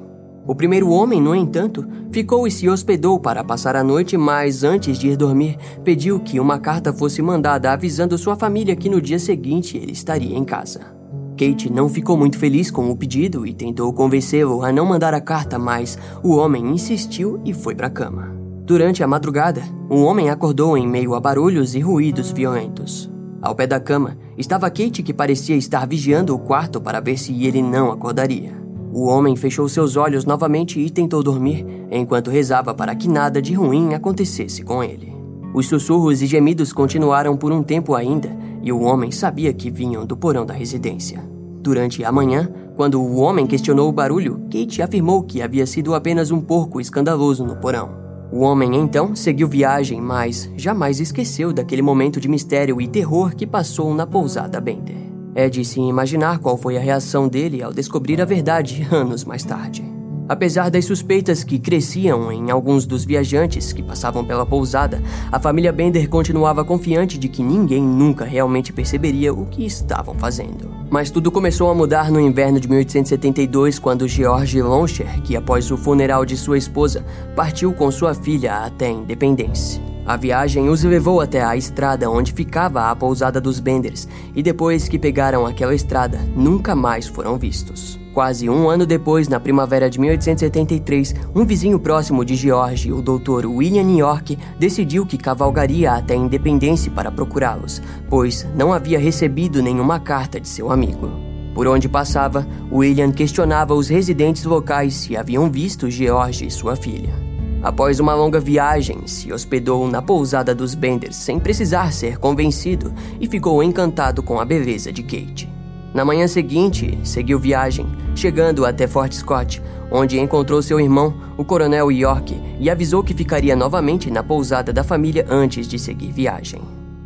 O 0.47 0.55
primeiro 0.55 0.91
homem, 0.91 1.21
no 1.21 1.35
entanto, 1.35 1.85
ficou 2.13 2.47
e 2.47 2.51
se 2.51 2.69
hospedou 2.69 3.19
para 3.19 3.43
passar 3.43 3.75
a 3.75 3.83
noite, 3.83 4.17
mas 4.17 4.63
antes 4.63 4.97
de 4.97 5.09
ir 5.09 5.17
dormir, 5.17 5.59
pediu 5.83 6.21
que 6.21 6.39
uma 6.39 6.59
carta 6.59 6.93
fosse 6.93 7.21
mandada 7.21 7.73
avisando 7.73 8.17
sua 8.17 8.37
família 8.37 8.77
que 8.77 8.89
no 8.89 9.01
dia 9.01 9.19
seguinte 9.19 9.77
ele 9.77 9.91
estaria 9.91 10.39
em 10.39 10.45
casa. 10.45 10.95
Kate 11.37 11.71
não 11.71 11.89
ficou 11.89 12.17
muito 12.17 12.39
feliz 12.39 12.71
com 12.71 12.91
o 12.91 12.97
pedido 12.97 13.45
e 13.45 13.53
tentou 13.53 13.93
convencê-lo 13.93 14.63
a 14.63 14.73
não 14.73 14.87
mandar 14.87 15.13
a 15.13 15.21
carta, 15.21 15.59
mas 15.59 15.99
o 16.23 16.37
homem 16.37 16.65
insistiu 16.71 17.41
e 17.45 17.53
foi 17.53 17.75
para 17.75 17.89
a 17.89 17.91
cama. 17.91 18.35
Durante 18.65 19.03
a 19.03 19.07
madrugada, 19.07 19.63
o 19.91 20.03
homem 20.03 20.31
acordou 20.31 20.79
em 20.79 20.89
meio 20.89 21.15
a 21.15 21.21
barulhos 21.21 21.75
e 21.75 21.81
ruídos 21.81 22.31
violentos. 22.31 23.11
Ao 23.43 23.55
pé 23.55 23.67
da 23.67 23.79
cama 23.79 24.17
estava 24.39 24.71
Kate, 24.71 25.03
que 25.03 25.13
parecia 25.13 25.57
estar 25.57 25.87
vigiando 25.87 26.35
o 26.35 26.39
quarto 26.39 26.81
para 26.81 27.01
ver 27.01 27.19
se 27.19 27.45
ele 27.45 27.61
não 27.61 27.93
acordaria. 27.93 28.66
O 28.97 29.09
homem 29.09 29.37
fechou 29.37 29.69
seus 29.69 29.95
olhos 29.95 30.25
novamente 30.25 30.81
e 30.81 30.89
tentou 30.89 31.23
dormir, 31.23 31.67
enquanto 31.91 32.31
rezava 32.31 32.73
para 32.73 32.95
que 32.95 33.07
nada 33.07 33.43
de 33.43 33.53
ruim 33.53 33.93
acontecesse 33.93 34.63
com 34.63 34.83
ele. 34.83 35.15
Os 35.53 35.67
sussurros 35.67 36.23
e 36.23 36.27
gemidos 36.27 36.73
continuaram 36.73 37.37
por 37.37 37.53
um 37.53 37.63
tempo 37.63 37.95
ainda, 37.95 38.35
e 38.63 38.73
o 38.73 38.81
homem 38.81 39.11
sabia 39.11 39.53
que 39.53 39.71
vinham 39.71 40.07
do 40.07 40.17
porão 40.17 40.47
da 40.47 40.55
residência. 40.55 41.23
Durante 41.61 42.03
a 42.03 42.11
manhã, 42.11 42.51
quando 42.75 42.99
o 42.99 43.17
homem 43.17 43.47
questionou 43.47 43.87
o 43.87 43.93
barulho, 43.93 44.41
Kate 44.51 44.81
afirmou 44.81 45.23
que 45.25 45.43
havia 45.43 45.67
sido 45.67 45.95
apenas 45.95 46.31
um 46.31 46.41
porco 46.41 46.81
escandaloso 46.81 47.45
no 47.45 47.57
porão. 47.57 47.91
O 48.33 48.41
homem 48.41 48.77
então 48.77 49.15
seguiu 49.15 49.47
viagem, 49.47 50.01
mas 50.01 50.51
jamais 50.57 51.01
esqueceu 51.01 51.53
daquele 51.53 51.83
momento 51.83 52.19
de 52.19 52.29
mistério 52.29 52.81
e 52.81 52.89
terror 52.89 53.37
que 53.37 53.47
passou 53.47 53.93
na 53.93 54.07
pousada 54.07 54.59
Bender. 54.59 55.06
É 55.39 55.51
de 55.51 55.63
se 55.67 55.79
imaginar 55.79 56.39
qual 56.39 56.57
foi 56.57 56.79
a 56.79 56.81
reação 56.81 57.29
dele 57.29 57.63
ao 57.63 57.71
descobrir 57.71 58.23
a 58.23 58.25
verdade 58.25 58.89
anos 58.91 59.23
mais 59.23 59.45
tarde. 59.45 59.85
Apesar 60.27 60.71
das 60.71 60.87
suspeitas 60.87 61.45
que 61.45 61.59
cresciam 61.59 62.33
em 62.33 62.51
alguns 62.51 62.87
dos 62.87 63.05
viajantes 63.05 63.71
que 63.71 63.83
passavam 63.83 64.25
pela 64.25 64.47
pousada, 64.47 65.03
a 65.31 65.39
família 65.39 65.71
Bender 65.71 66.09
continuava 66.09 66.65
confiante 66.65 67.19
de 67.19 67.29
que 67.29 67.43
ninguém 67.43 67.83
nunca 67.83 68.25
realmente 68.25 68.73
perceberia 68.73 69.33
o 69.33 69.45
que 69.45 69.67
estavam 69.67 70.15
fazendo. 70.15 70.71
Mas 70.91 71.11
tudo 71.11 71.31
começou 71.31 71.71
a 71.71 71.75
mudar 71.75 72.11
no 72.11 72.19
inverno 72.19 72.59
de 72.59 72.67
1872, 72.67 73.79
quando 73.79 74.09
George 74.09 74.63
Lonscher, 74.63 75.21
que 75.21 75.37
após 75.37 75.71
o 75.71 75.77
funeral 75.77 76.25
de 76.25 76.37
sua 76.37 76.57
esposa, 76.57 77.05
partiu 77.37 77.75
com 77.75 77.91
sua 77.91 78.15
filha 78.15 78.65
até 78.65 78.91
Independência. 78.91 79.96
A 80.07 80.17
viagem 80.17 80.69
os 80.69 80.85
levou 80.85 81.21
até 81.21 81.43
a 81.43 81.57
estrada 81.57 82.09
onde 82.09 82.33
ficava 82.33 82.91
a 82.91 82.95
pousada 82.95 83.41
dos 83.41 83.59
Benders, 83.59 84.07
e 84.37 84.41
depois 84.41 84.89
que 84.89 85.01
pegaram 85.01 85.45
aquela 85.45 85.75
estrada, 85.75 86.21
nunca 86.37 86.77
mais 86.77 87.09
foram 87.09 87.37
vistos. 87.37 87.99
Quase 88.15 88.49
um 88.49 88.71
ano 88.71 88.87
depois, 88.87 89.27
na 89.27 89.41
primavera 89.41 89.91
de 89.91 89.99
1873, 89.99 91.13
um 91.35 91.45
vizinho 91.45 91.79
próximo 91.81 92.25
de 92.25 92.37
George, 92.37 92.93
o 92.93 93.03
Dr. 93.03 93.47
William 93.47 93.91
York, 93.97 94.39
decidiu 94.57 95.05
que 95.05 95.19
cavalgaria 95.19 95.93
até 95.93 96.15
Independência 96.15 96.91
para 96.93 97.11
procurá-los, 97.11 97.83
pois 98.09 98.47
não 98.55 98.73
havia 98.73 99.01
recebido 99.01 99.61
nenhuma 99.61 99.99
carta 99.99 100.41
de 100.41 100.49
seu 100.49 100.71
amigo. 100.71 101.11
Por 101.53 101.67
onde 101.67 101.89
passava, 101.89 102.47
William 102.71 103.11
questionava 103.11 103.75
os 103.75 103.89
residentes 103.89 104.45
locais 104.45 104.95
se 104.95 105.17
haviam 105.17 105.51
visto 105.51 105.91
George 105.91 106.47
e 106.47 106.51
sua 106.51 106.77
filha. 106.77 107.36
Após 107.67 107.99
uma 107.99 108.15
longa 108.15 108.39
viagem, 108.39 109.09
se 109.09 109.33
hospedou 109.33 109.89
na 109.89 110.01
pousada 110.01 110.55
dos 110.55 110.73
Benders 110.73 111.17
sem 111.17 111.41
precisar 111.41 111.93
ser 111.93 112.17
convencido 112.17 112.95
e 113.21 113.27
ficou 113.27 113.61
encantado 113.61 114.23
com 114.23 114.39
a 114.39 114.45
beleza 114.45 114.93
de 114.93 115.03
Kate. 115.03 115.53
Na 115.93 116.05
manhã 116.05 116.29
seguinte, 116.29 116.97
seguiu 117.03 117.41
viagem, 117.41 117.89
chegando 118.15 118.65
até 118.65 118.87
Fort 118.87 119.13
Scott, 119.13 119.61
onde 119.91 120.17
encontrou 120.17 120.63
seu 120.63 120.79
irmão, 120.79 121.13
o 121.37 121.45
coronel 121.45 121.91
York, 121.91 122.41
e 122.61 122.71
avisou 122.71 123.03
que 123.03 123.13
ficaria 123.13 123.57
novamente 123.57 124.13
na 124.13 124.23
pousada 124.23 124.73
da 124.73 124.85
família 124.85 125.27
antes 125.29 125.67
de 125.67 125.77
seguir 125.77 126.13
viagem. 126.13 126.63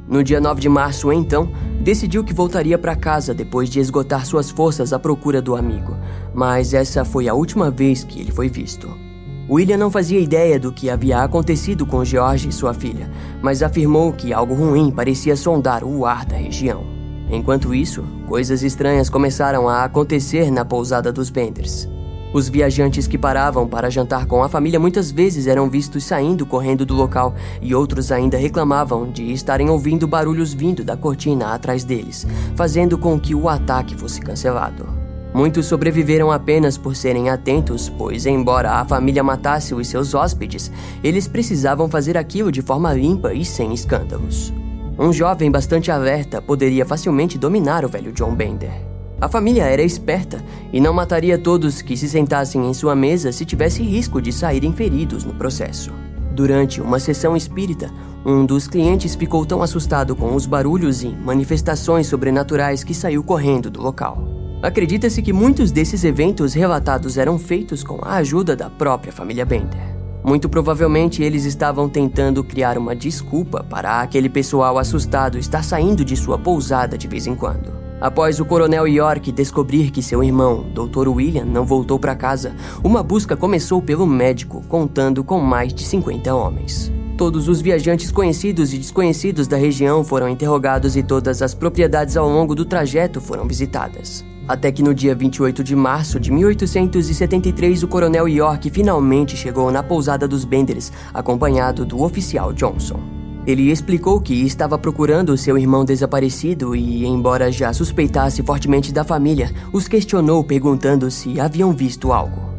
No 0.06 0.22
dia 0.22 0.42
9 0.42 0.60
de 0.60 0.68
março, 0.68 1.10
então, 1.10 1.50
decidiu 1.80 2.22
que 2.22 2.34
voltaria 2.34 2.76
para 2.76 2.94
casa 2.94 3.32
depois 3.32 3.70
de 3.70 3.80
esgotar 3.80 4.26
suas 4.26 4.50
forças 4.50 4.92
à 4.92 4.98
procura 4.98 5.40
do 5.40 5.56
amigo, 5.56 5.96
mas 6.34 6.74
essa 6.74 7.02
foi 7.02 7.30
a 7.30 7.32
última 7.32 7.70
vez 7.70 8.04
que 8.04 8.20
ele 8.20 8.30
foi 8.30 8.50
visto. 8.50 9.08
William 9.50 9.76
não 9.76 9.90
fazia 9.90 10.20
ideia 10.20 10.60
do 10.60 10.70
que 10.70 10.88
havia 10.88 11.24
acontecido 11.24 11.84
com 11.84 12.04
George 12.04 12.48
e 12.48 12.52
sua 12.52 12.72
filha, 12.72 13.10
mas 13.42 13.64
afirmou 13.64 14.12
que 14.12 14.32
algo 14.32 14.54
ruim 14.54 14.92
parecia 14.92 15.34
sondar 15.34 15.82
o 15.82 16.06
ar 16.06 16.24
da 16.24 16.36
região. 16.36 16.86
Enquanto 17.28 17.74
isso, 17.74 18.04
coisas 18.28 18.62
estranhas 18.62 19.10
começaram 19.10 19.68
a 19.68 19.82
acontecer 19.82 20.52
na 20.52 20.64
pousada 20.64 21.12
dos 21.12 21.30
Benders. 21.30 21.88
Os 22.32 22.48
viajantes 22.48 23.08
que 23.08 23.18
paravam 23.18 23.66
para 23.66 23.90
jantar 23.90 24.24
com 24.26 24.40
a 24.40 24.48
família 24.48 24.78
muitas 24.78 25.10
vezes 25.10 25.48
eram 25.48 25.68
vistos 25.68 26.04
saindo 26.04 26.46
correndo 26.46 26.86
do 26.86 26.94
local 26.94 27.34
e 27.60 27.74
outros 27.74 28.12
ainda 28.12 28.38
reclamavam 28.38 29.10
de 29.10 29.32
estarem 29.32 29.68
ouvindo 29.68 30.06
barulhos 30.06 30.54
vindo 30.54 30.84
da 30.84 30.96
cortina 30.96 31.52
atrás 31.52 31.82
deles, 31.82 32.24
fazendo 32.54 32.96
com 32.96 33.18
que 33.18 33.34
o 33.34 33.48
ataque 33.48 33.96
fosse 33.96 34.20
cancelado. 34.20 34.99
Muitos 35.32 35.66
sobreviveram 35.66 36.32
apenas 36.32 36.76
por 36.76 36.96
serem 36.96 37.30
atentos, 37.30 37.88
pois, 37.88 38.26
embora 38.26 38.72
a 38.72 38.84
família 38.84 39.22
matasse 39.22 39.74
os 39.74 39.86
seus 39.86 40.12
hóspedes, 40.12 40.72
eles 41.04 41.28
precisavam 41.28 41.88
fazer 41.88 42.16
aquilo 42.16 42.50
de 42.50 42.62
forma 42.62 42.92
limpa 42.92 43.32
e 43.32 43.44
sem 43.44 43.72
escândalos. 43.72 44.52
Um 44.98 45.12
jovem 45.12 45.50
bastante 45.50 45.90
alerta 45.90 46.42
poderia 46.42 46.84
facilmente 46.84 47.38
dominar 47.38 47.84
o 47.84 47.88
velho 47.88 48.12
John 48.12 48.34
Bender. 48.34 48.72
A 49.20 49.28
família 49.28 49.64
era 49.64 49.82
esperta 49.82 50.42
e 50.72 50.80
não 50.80 50.92
mataria 50.92 51.38
todos 51.38 51.80
que 51.80 51.96
se 51.96 52.08
sentassem 52.08 52.68
em 52.68 52.74
sua 52.74 52.96
mesa 52.96 53.30
se 53.30 53.44
tivesse 53.44 53.82
risco 53.82 54.20
de 54.20 54.32
saírem 54.32 54.72
feridos 54.72 55.24
no 55.24 55.34
processo. 55.34 55.92
Durante 56.32 56.80
uma 56.80 56.98
sessão 56.98 57.36
espírita, 57.36 57.90
um 58.24 58.44
dos 58.44 58.66
clientes 58.66 59.14
ficou 59.14 59.44
tão 59.46 59.62
assustado 59.62 60.16
com 60.16 60.34
os 60.34 60.46
barulhos 60.46 61.02
e 61.02 61.08
manifestações 61.08 62.06
sobrenaturais 62.06 62.82
que 62.82 62.94
saiu 62.94 63.22
correndo 63.22 63.70
do 63.70 63.80
local. 63.80 64.39
Acredita-se 64.62 65.22
que 65.22 65.32
muitos 65.32 65.72
desses 65.72 66.04
eventos 66.04 66.52
relatados 66.52 67.16
eram 67.16 67.38
feitos 67.38 67.82
com 67.82 67.98
a 68.02 68.16
ajuda 68.16 68.54
da 68.54 68.68
própria 68.68 69.10
família 69.10 69.46
Bender. 69.46 69.80
Muito 70.22 70.50
provavelmente 70.50 71.22
eles 71.22 71.46
estavam 71.46 71.88
tentando 71.88 72.44
criar 72.44 72.76
uma 72.76 72.94
desculpa 72.94 73.64
para 73.64 74.02
aquele 74.02 74.28
pessoal 74.28 74.76
assustado 74.76 75.38
estar 75.38 75.64
saindo 75.64 76.04
de 76.04 76.14
sua 76.14 76.38
pousada 76.38 76.98
de 76.98 77.08
vez 77.08 77.26
em 77.26 77.34
quando. 77.34 77.72
Após 78.02 78.38
o 78.38 78.44
coronel 78.44 78.86
York 78.86 79.32
descobrir 79.32 79.90
que 79.90 80.02
seu 80.02 80.22
irmão, 80.22 80.66
Dr. 80.74 81.08
William, 81.08 81.44
não 81.46 81.64
voltou 81.64 81.98
para 81.98 82.14
casa, 82.14 82.54
uma 82.84 83.02
busca 83.02 83.36
começou 83.36 83.80
pelo 83.80 84.06
médico, 84.06 84.62
contando 84.68 85.24
com 85.24 85.40
mais 85.40 85.72
de 85.72 85.84
50 85.84 86.34
homens. 86.34 86.92
Todos 87.20 87.48
os 87.48 87.60
viajantes 87.60 88.10
conhecidos 88.10 88.72
e 88.72 88.78
desconhecidos 88.78 89.46
da 89.46 89.54
região 89.54 90.02
foram 90.02 90.26
interrogados 90.26 90.96
e 90.96 91.02
todas 91.02 91.42
as 91.42 91.52
propriedades 91.52 92.16
ao 92.16 92.26
longo 92.26 92.54
do 92.54 92.64
trajeto 92.64 93.20
foram 93.20 93.46
visitadas. 93.46 94.24
Até 94.48 94.72
que 94.72 94.82
no 94.82 94.94
dia 94.94 95.14
28 95.14 95.62
de 95.62 95.76
março 95.76 96.18
de 96.18 96.32
1873, 96.32 97.82
o 97.82 97.88
coronel 97.88 98.26
York 98.26 98.70
finalmente 98.70 99.36
chegou 99.36 99.70
na 99.70 99.82
pousada 99.82 100.26
dos 100.26 100.46
Benders, 100.46 100.90
acompanhado 101.12 101.84
do 101.84 102.02
oficial 102.02 102.54
Johnson. 102.54 102.98
Ele 103.46 103.70
explicou 103.70 104.18
que 104.18 104.32
estava 104.46 104.78
procurando 104.78 105.36
seu 105.36 105.58
irmão 105.58 105.84
desaparecido 105.84 106.74
e, 106.74 107.04
embora 107.04 107.52
já 107.52 107.70
suspeitasse 107.74 108.42
fortemente 108.42 108.94
da 108.94 109.04
família, 109.04 109.52
os 109.74 109.86
questionou 109.86 110.42
perguntando 110.42 111.10
se 111.10 111.38
haviam 111.38 111.70
visto 111.70 112.14
algo. 112.14 112.49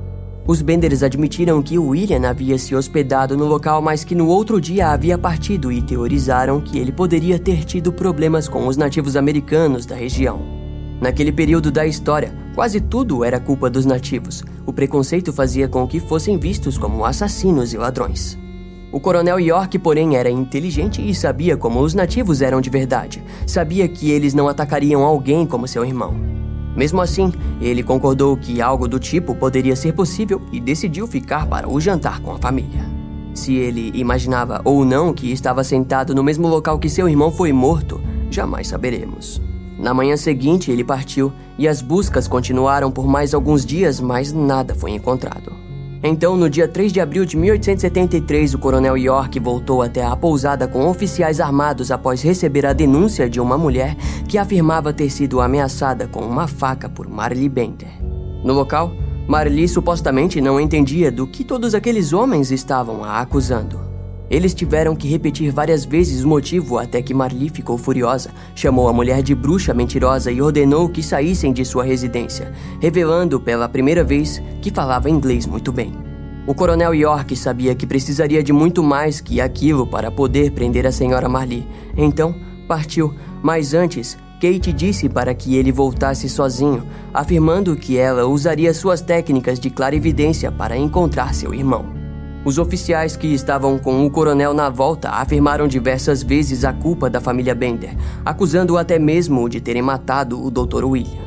Os 0.48 0.62
Benders 0.62 1.04
admitiram 1.04 1.62
que 1.62 1.78
William 1.78 2.28
havia 2.28 2.58
se 2.58 2.76
hospedado 2.76 3.38
no 3.38 3.46
local, 3.46 3.82
mas 3.82 4.04
que 4.04 4.16
no 4.16 4.28
outro 4.28 4.60
dia 4.60 4.90
havia 4.90 5.18
partido 5.18 5.72
e 5.72 5.82
teorizaram 5.82 6.60
que 6.60 6.80
ele 6.80 6.92
poderia 6.92 7.38
ter 7.38 7.64
tido 7.64 7.94
problemas 7.94 8.48
com 8.48 8.68
os 8.68 8.76
nativos 8.76 9.16
americanos 9.16 9.86
da 9.86 9.96
região. 9.96 10.42
Naquele 11.00 11.32
período 11.32 11.72
da 11.72 11.86
história, 11.86 12.34
quase 12.56 12.82
tudo 12.82 13.24
era 13.24 13.40
culpa 13.40 13.70
dos 13.70 13.86
nativos. 13.86 14.44
O 14.66 14.74
preconceito 14.74 15.32
fazia 15.32 15.68
com 15.68 15.88
que 15.88 16.00
fossem 16.00 16.38
vistos 16.38 16.78
como 16.78 17.06
assassinos 17.06 17.74
e 17.74 17.78
ladrões. 17.78 18.38
O 18.92 19.00
coronel 19.00 19.40
York, 19.40 19.80
porém, 19.80 20.18
era 20.18 20.30
inteligente 20.30 21.08
e 21.08 21.16
sabia 21.16 21.56
como 21.56 21.80
os 21.80 21.94
nativos 21.94 22.42
eram 22.42 22.60
de 22.60 22.70
verdade. 22.70 23.24
Sabia 23.48 23.88
que 23.88 24.12
eles 24.12 24.34
não 24.34 24.48
atacariam 24.48 25.04
alguém 25.04 25.46
como 25.46 25.68
seu 25.68 25.86
irmão. 25.86 26.14
Mesmo 26.76 27.02
assim, 27.02 27.32
ele 27.60 27.84
concordou 27.84 28.38
que 28.38 28.62
algo 28.62 28.88
do 28.88 29.00
tipo 29.00 29.36
poderia 29.36 29.76
ser 29.76 29.94
possível 29.94 30.42
e 30.52 30.60
decidiu 30.60 31.08
ficar 31.08 31.46
para 31.46 31.70
o 31.70 31.80
jantar 31.80 32.20
com 32.22 32.32
a 32.32 32.38
família. 32.38 32.86
Se 33.34 33.56
ele 33.56 33.92
imaginava 33.94 34.62
ou 34.64 34.84
não 34.84 35.14
que 35.14 35.32
estava 35.32 35.64
sentado 35.64 36.14
no 36.14 36.24
mesmo 36.24 36.48
local 36.48 36.80
que 36.80 36.90
seu 36.90 37.08
irmão 37.08 37.32
foi 37.32 37.52
morto, 37.54 38.02
jamais 38.30 38.68
saberemos. 38.68 39.42
Na 39.78 39.94
manhã 39.94 40.16
seguinte, 40.16 40.70
ele 40.70 40.84
partiu 40.84 41.34
e 41.58 41.68
as 41.68 41.82
buscas 41.82 42.28
continuaram 42.28 42.92
por 42.92 43.08
mais 43.08 43.34
alguns 43.34 43.66
dias, 43.66 44.00
mas 44.00 44.32
nada 44.32 44.76
foi 44.76 44.92
encontrado. 44.92 45.61
Então, 46.04 46.36
no 46.36 46.50
dia 46.50 46.68
3 46.68 46.92
de 46.92 47.00
abril 47.00 47.26
de 47.26 47.38
1873, 47.38 48.56
o 48.56 48.58
coronel 48.58 48.98
York 48.98 49.40
voltou 49.40 49.84
até 49.84 50.04
a 50.04 50.16
pousada 50.16 50.68
com 50.68 50.88
oficiais 50.88 51.40
armados 51.40 51.92
após 51.92 52.24
receber 52.24 52.66
a 52.66 52.74
denúncia 52.74 53.30
de 53.30 53.40
uma 53.40 53.56
mulher 53.56 53.96
que 54.28 54.40
afirmava 54.40 54.92
ter 54.92 55.12
sido 55.12 55.40
ameaçada 55.40 56.08
com 56.08 56.22
uma 56.22 56.48
faca 56.48 56.90
por 56.90 57.08
Marley 57.08 57.48
Bender. 57.48 57.92
No 58.44 58.54
local, 58.54 58.92
Marley 59.28 59.68
supostamente 59.68 60.42
não 60.42 60.60
entendia 60.60 61.12
do 61.12 61.28
que 61.28 61.44
todos 61.44 61.76
aqueles 61.76 62.14
homens 62.14 62.52
estavam 62.52 63.04
a 63.04 63.20
acusando. 63.20 63.91
Eles 64.32 64.54
tiveram 64.54 64.96
que 64.96 65.10
repetir 65.10 65.52
várias 65.52 65.84
vezes 65.84 66.24
o 66.24 66.28
motivo 66.30 66.78
até 66.78 67.02
que 67.02 67.14
Marli 67.14 67.50
ficou 67.50 67.78
furiosa, 67.78 68.30
chamou 68.56 68.88
a 68.88 68.94
mulher 68.94 69.22
de 69.22 69.36
bruxa 69.36 69.74
mentirosa 69.74 70.32
e 70.32 70.42
ordenou 70.42 70.88
que 70.88 71.04
saíssem 71.04 71.52
de 71.52 71.66
sua 71.66 71.84
residência, 71.84 72.54
revelando 72.80 73.42
pela 73.42 73.68
primeira 73.68 74.06
vez 74.06 74.42
que 74.62 74.72
falava 74.72 75.10
inglês 75.10 75.46
muito 75.46 75.70
bem. 75.74 75.92
O 76.48 76.56
coronel 76.56 76.96
York 76.96 77.36
sabia 77.36 77.76
que 77.76 77.86
precisaria 77.86 78.42
de 78.42 78.54
muito 78.54 78.82
mais 78.82 79.20
que 79.20 79.42
aquilo 79.42 79.86
para 79.86 80.10
poder 80.10 80.52
prender 80.52 80.88
a 80.88 80.94
senhora 80.94 81.28
Marli. 81.28 81.68
Então, 81.98 82.34
partiu, 82.70 83.14
mas 83.44 83.74
antes, 83.74 84.18
Kate 84.40 84.72
disse 84.72 85.10
para 85.10 85.36
que 85.36 85.58
ele 85.58 85.74
voltasse 85.74 86.30
sozinho, 86.30 86.88
afirmando 87.14 87.76
que 87.76 87.98
ela 87.98 88.26
usaria 88.26 88.74
suas 88.74 89.02
técnicas 89.02 89.60
de 89.60 89.70
clarividência 89.70 90.50
para 90.50 90.78
encontrar 90.78 91.36
seu 91.36 91.54
irmão. 91.54 92.01
Os 92.44 92.58
oficiais 92.58 93.16
que 93.16 93.28
estavam 93.28 93.78
com 93.78 94.04
o 94.04 94.10
coronel 94.10 94.52
na 94.52 94.68
volta 94.68 95.10
afirmaram 95.10 95.68
diversas 95.68 96.24
vezes 96.24 96.66
a 96.66 96.74
culpa 96.74 97.08
da 97.08 97.22
família 97.22 97.54
Bender, 97.54 97.96
acusando-o 98.26 98.78
até 98.78 98.98
mesmo 98.98 99.48
de 99.48 99.62
terem 99.62 99.84
matado 99.84 100.44
o 100.44 100.50
Dr. 100.50 100.84
William. 100.86 101.22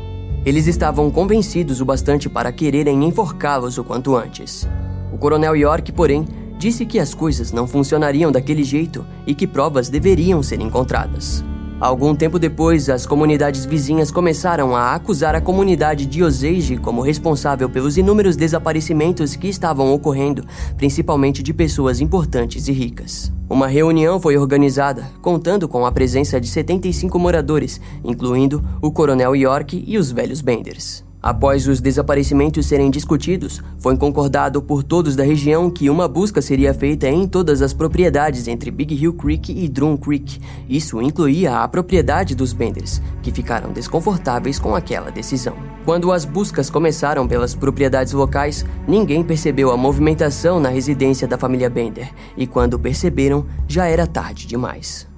Eles 0.45 0.67
estavam 0.67 1.11
convencidos 1.13 1.81
o 1.81 1.85
bastante 1.85 2.29
para 2.29 2.51
quererem 2.51 3.05
enforcá-los 3.05 3.79
o 3.79 3.85
quanto 3.85 4.17
antes. 4.17 4.69
O 5.13 5.17
coronel 5.17 5.55
York, 5.55 5.93
porém, 5.93 6.27
disse 6.59 6.85
que 6.85 6.99
as 6.99 7.15
coisas 7.15 7.53
não 7.53 7.69
funcionariam 7.69 8.33
daquele 8.33 8.65
jeito 8.65 9.07
e 9.25 9.37
que 9.37 9.47
provas 9.47 9.89
deveriam 9.89 10.43
ser 10.43 10.61
encontradas. 10.61 11.45
Algum 11.81 12.15
tempo 12.15 12.39
depois, 12.39 12.89
as 12.89 13.05
comunidades 13.05 13.67
vizinhas 13.67 14.11
começaram 14.11 14.77
a 14.77 14.95
acusar 14.95 15.35
a 15.35 15.41
comunidade 15.41 16.07
de 16.07 16.23
Osage 16.23 16.77
como 16.77 17.03
responsável 17.03 17.69
pelos 17.69 17.99
inúmeros 17.99 18.37
desaparecimentos 18.37 19.35
que 19.35 19.49
estavam 19.49 19.93
ocorrendo, 19.93 20.45
principalmente 20.77 21.43
de 21.43 21.53
pessoas 21.53 22.01
importantes 22.01 22.69
e 22.69 22.73
ricas. 22.73 23.33
Uma 23.51 23.67
reunião 23.67 24.21
foi 24.21 24.39
organizada, 24.39 25.05
contando 25.21 25.69
com 25.69 25.85
a 25.85 25.93
presença 25.93 26.41
de 26.41 26.47
75 26.47 27.19
moradores, 27.19 27.81
incluindo 28.05 28.65
o 28.81 28.93
Coronel 28.93 29.35
York 29.35 29.85
e 29.87 29.99
os 29.99 30.13
velhos 30.13 30.41
Benders. 30.41 31.05
Após 31.25 31.67
os 31.67 31.81
desaparecimentos 31.81 32.67
serem 32.67 32.91
discutidos, 32.91 33.63
foi 33.79 33.97
concordado 33.97 34.61
por 34.61 34.85
todos 34.85 35.17
da 35.17 35.25
região 35.25 35.71
que 35.71 35.89
uma 35.89 36.07
busca 36.07 36.43
seria 36.43 36.75
feita 36.75 37.09
em 37.09 37.27
todas 37.27 37.63
as 37.63 37.73
propriedades 37.73 38.47
entre 38.47 38.71
Big 38.71 38.95
Hill 38.95 39.15
Creek 39.15 39.51
e 39.51 39.67
Drum 39.67 39.97
Creek. 39.97 40.39
Isso 40.69 41.01
incluía 41.01 41.61
a 41.61 41.67
propriedade 41.67 42.35
dos 42.35 42.53
Benders, 42.53 43.01
que 43.23 43.33
ficaram 43.33 43.73
desconfortáveis 43.73 44.59
com 44.59 44.77
aquela 44.77 45.11
decisão. 45.11 45.57
Quando 45.87 46.13
as 46.13 46.27
buscas 46.27 46.69
começaram 46.69 47.27
pelas 47.27 47.55
propriedades 47.55 48.13
locais, 48.13 48.67
ninguém 48.87 49.25
percebeu 49.25 49.71
a 49.71 49.79
movimentação 49.79 50.61
na 50.61 50.69
residência 50.69 51.27
da 51.27 51.39
família 51.39 51.71
Bender, 51.71 52.13
e 52.37 52.47
quando 52.47 52.79
perceberam, 52.79 53.47
já 53.67 53.87
era 53.87 54.07
tarde 54.07 54.47
demais. 54.47 55.14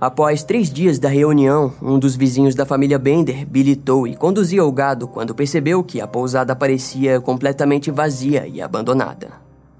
Após 0.00 0.42
três 0.42 0.70
dias 0.70 0.98
da 0.98 1.08
reunião, 1.08 1.72
um 1.80 1.98
dos 1.98 2.16
vizinhos 2.16 2.54
da 2.54 2.66
família 2.66 2.98
Bender 2.98 3.46
bilitou 3.46 4.06
e 4.06 4.16
conduzia 4.16 4.64
o 4.64 4.72
gado 4.72 5.06
quando 5.06 5.34
percebeu 5.34 5.84
que 5.84 6.00
a 6.00 6.06
pousada 6.06 6.54
parecia 6.54 7.20
completamente 7.20 7.90
vazia 7.90 8.46
e 8.46 8.60
abandonada. 8.60 9.28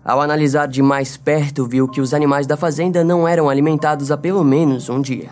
Ao 0.04 0.20
analisar 0.20 0.68
de 0.68 0.82
mais 0.82 1.16
perto, 1.16 1.66
viu 1.66 1.88
que 1.88 2.00
os 2.00 2.14
animais 2.14 2.46
da 2.46 2.56
fazenda 2.56 3.02
não 3.02 3.26
eram 3.26 3.48
alimentados 3.48 4.10
há 4.10 4.16
pelo 4.16 4.44
menos 4.44 4.88
um 4.88 5.00
dia. 5.00 5.30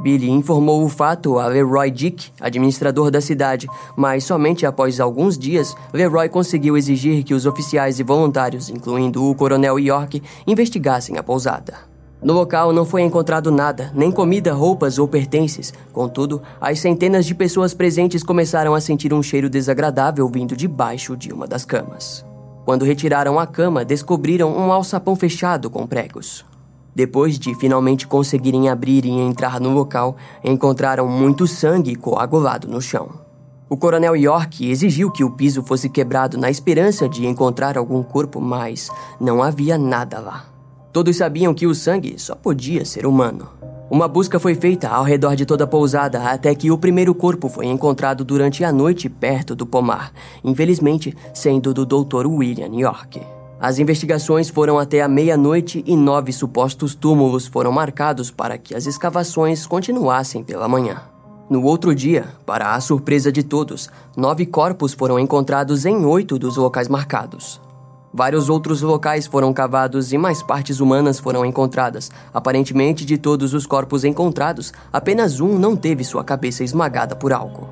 Billy 0.00 0.30
informou 0.30 0.84
o 0.84 0.88
fato 0.88 1.38
a 1.38 1.46
Leroy 1.46 1.90
Dick, 1.90 2.30
administrador 2.40 3.10
da 3.10 3.20
cidade, 3.20 3.68
mas 3.96 4.24
somente 4.24 4.64
após 4.64 4.98
alguns 4.98 5.38
dias, 5.38 5.76
Leroy 5.92 6.28
conseguiu 6.28 6.76
exigir 6.76 7.22
que 7.22 7.34
os 7.34 7.46
oficiais 7.46 8.00
e 8.00 8.02
voluntários, 8.02 8.70
incluindo 8.70 9.24
o 9.24 9.34
coronel 9.34 9.78
York, 9.78 10.22
investigassem 10.46 11.18
a 11.18 11.22
pousada. 11.22 11.91
No 12.22 12.32
local 12.32 12.72
não 12.72 12.84
foi 12.84 13.02
encontrado 13.02 13.50
nada, 13.50 13.90
nem 13.92 14.12
comida, 14.12 14.52
roupas 14.52 14.96
ou 14.96 15.08
pertences. 15.08 15.74
Contudo, 15.92 16.40
as 16.60 16.78
centenas 16.78 17.26
de 17.26 17.34
pessoas 17.34 17.74
presentes 17.74 18.22
começaram 18.22 18.74
a 18.74 18.80
sentir 18.80 19.12
um 19.12 19.22
cheiro 19.22 19.50
desagradável 19.50 20.28
vindo 20.28 20.56
debaixo 20.56 21.16
de 21.16 21.32
uma 21.32 21.48
das 21.48 21.64
camas. 21.64 22.24
Quando 22.64 22.84
retiraram 22.84 23.40
a 23.40 23.46
cama, 23.46 23.84
descobriram 23.84 24.56
um 24.56 24.72
alçapão 24.72 25.16
fechado 25.16 25.68
com 25.68 25.84
pregos. 25.84 26.44
Depois 26.94 27.40
de 27.40 27.56
finalmente 27.56 28.06
conseguirem 28.06 28.68
abrir 28.68 29.04
e 29.04 29.10
entrar 29.10 29.58
no 29.58 29.70
local, 29.70 30.16
encontraram 30.44 31.08
muito 31.08 31.48
sangue 31.48 31.96
coagulado 31.96 32.68
no 32.68 32.80
chão. 32.80 33.08
O 33.68 33.76
coronel 33.76 34.14
York 34.14 34.70
exigiu 34.70 35.10
que 35.10 35.24
o 35.24 35.30
piso 35.30 35.62
fosse 35.64 35.88
quebrado 35.88 36.38
na 36.38 36.50
esperança 36.50 37.08
de 37.08 37.26
encontrar 37.26 37.76
algum 37.76 38.02
corpo, 38.02 38.40
mas 38.40 38.90
não 39.18 39.42
havia 39.42 39.76
nada 39.76 40.20
lá. 40.20 40.51
Todos 40.92 41.16
sabiam 41.16 41.54
que 41.54 41.66
o 41.66 41.74
sangue 41.74 42.16
só 42.18 42.34
podia 42.34 42.84
ser 42.84 43.06
humano. 43.06 43.48
Uma 43.90 44.06
busca 44.06 44.38
foi 44.38 44.54
feita 44.54 44.88
ao 44.88 45.04
redor 45.04 45.34
de 45.34 45.46
toda 45.46 45.64
a 45.64 45.66
pousada 45.66 46.22
até 46.22 46.54
que 46.54 46.70
o 46.70 46.76
primeiro 46.76 47.14
corpo 47.14 47.48
foi 47.48 47.66
encontrado 47.66 48.24
durante 48.24 48.62
a 48.62 48.70
noite 48.70 49.08
perto 49.08 49.54
do 49.54 49.66
pomar, 49.66 50.12
infelizmente 50.44 51.16
sendo 51.32 51.72
do 51.72 51.86
Dr. 51.86 52.26
William 52.26 52.74
York. 52.74 53.20
As 53.58 53.78
investigações 53.78 54.50
foram 54.50 54.78
até 54.78 55.02
a 55.02 55.08
meia-noite 55.08 55.82
e 55.86 55.96
nove 55.96 56.32
supostos 56.32 56.94
túmulos 56.94 57.46
foram 57.46 57.72
marcados 57.72 58.30
para 58.30 58.58
que 58.58 58.74
as 58.74 58.86
escavações 58.86 59.66
continuassem 59.66 60.42
pela 60.42 60.68
manhã. 60.68 61.00
No 61.48 61.62
outro 61.64 61.94
dia, 61.94 62.26
para 62.44 62.74
a 62.74 62.80
surpresa 62.80 63.30
de 63.30 63.42
todos, 63.42 63.88
nove 64.16 64.44
corpos 64.44 64.92
foram 64.92 65.18
encontrados 65.18 65.86
em 65.86 66.04
oito 66.04 66.38
dos 66.38 66.56
locais 66.56 66.88
marcados. 66.88 67.60
Vários 68.14 68.50
outros 68.50 68.82
locais 68.82 69.26
foram 69.26 69.54
cavados 69.54 70.12
e 70.12 70.18
mais 70.18 70.42
partes 70.42 70.80
humanas 70.80 71.18
foram 71.18 71.46
encontradas. 71.46 72.10
Aparentemente, 72.32 73.06
de 73.06 73.16
todos 73.16 73.54
os 73.54 73.64
corpos 73.64 74.04
encontrados, 74.04 74.72
apenas 74.92 75.40
um 75.40 75.58
não 75.58 75.74
teve 75.74 76.04
sua 76.04 76.22
cabeça 76.22 76.62
esmagada 76.62 77.16
por 77.16 77.32
algo. 77.32 77.68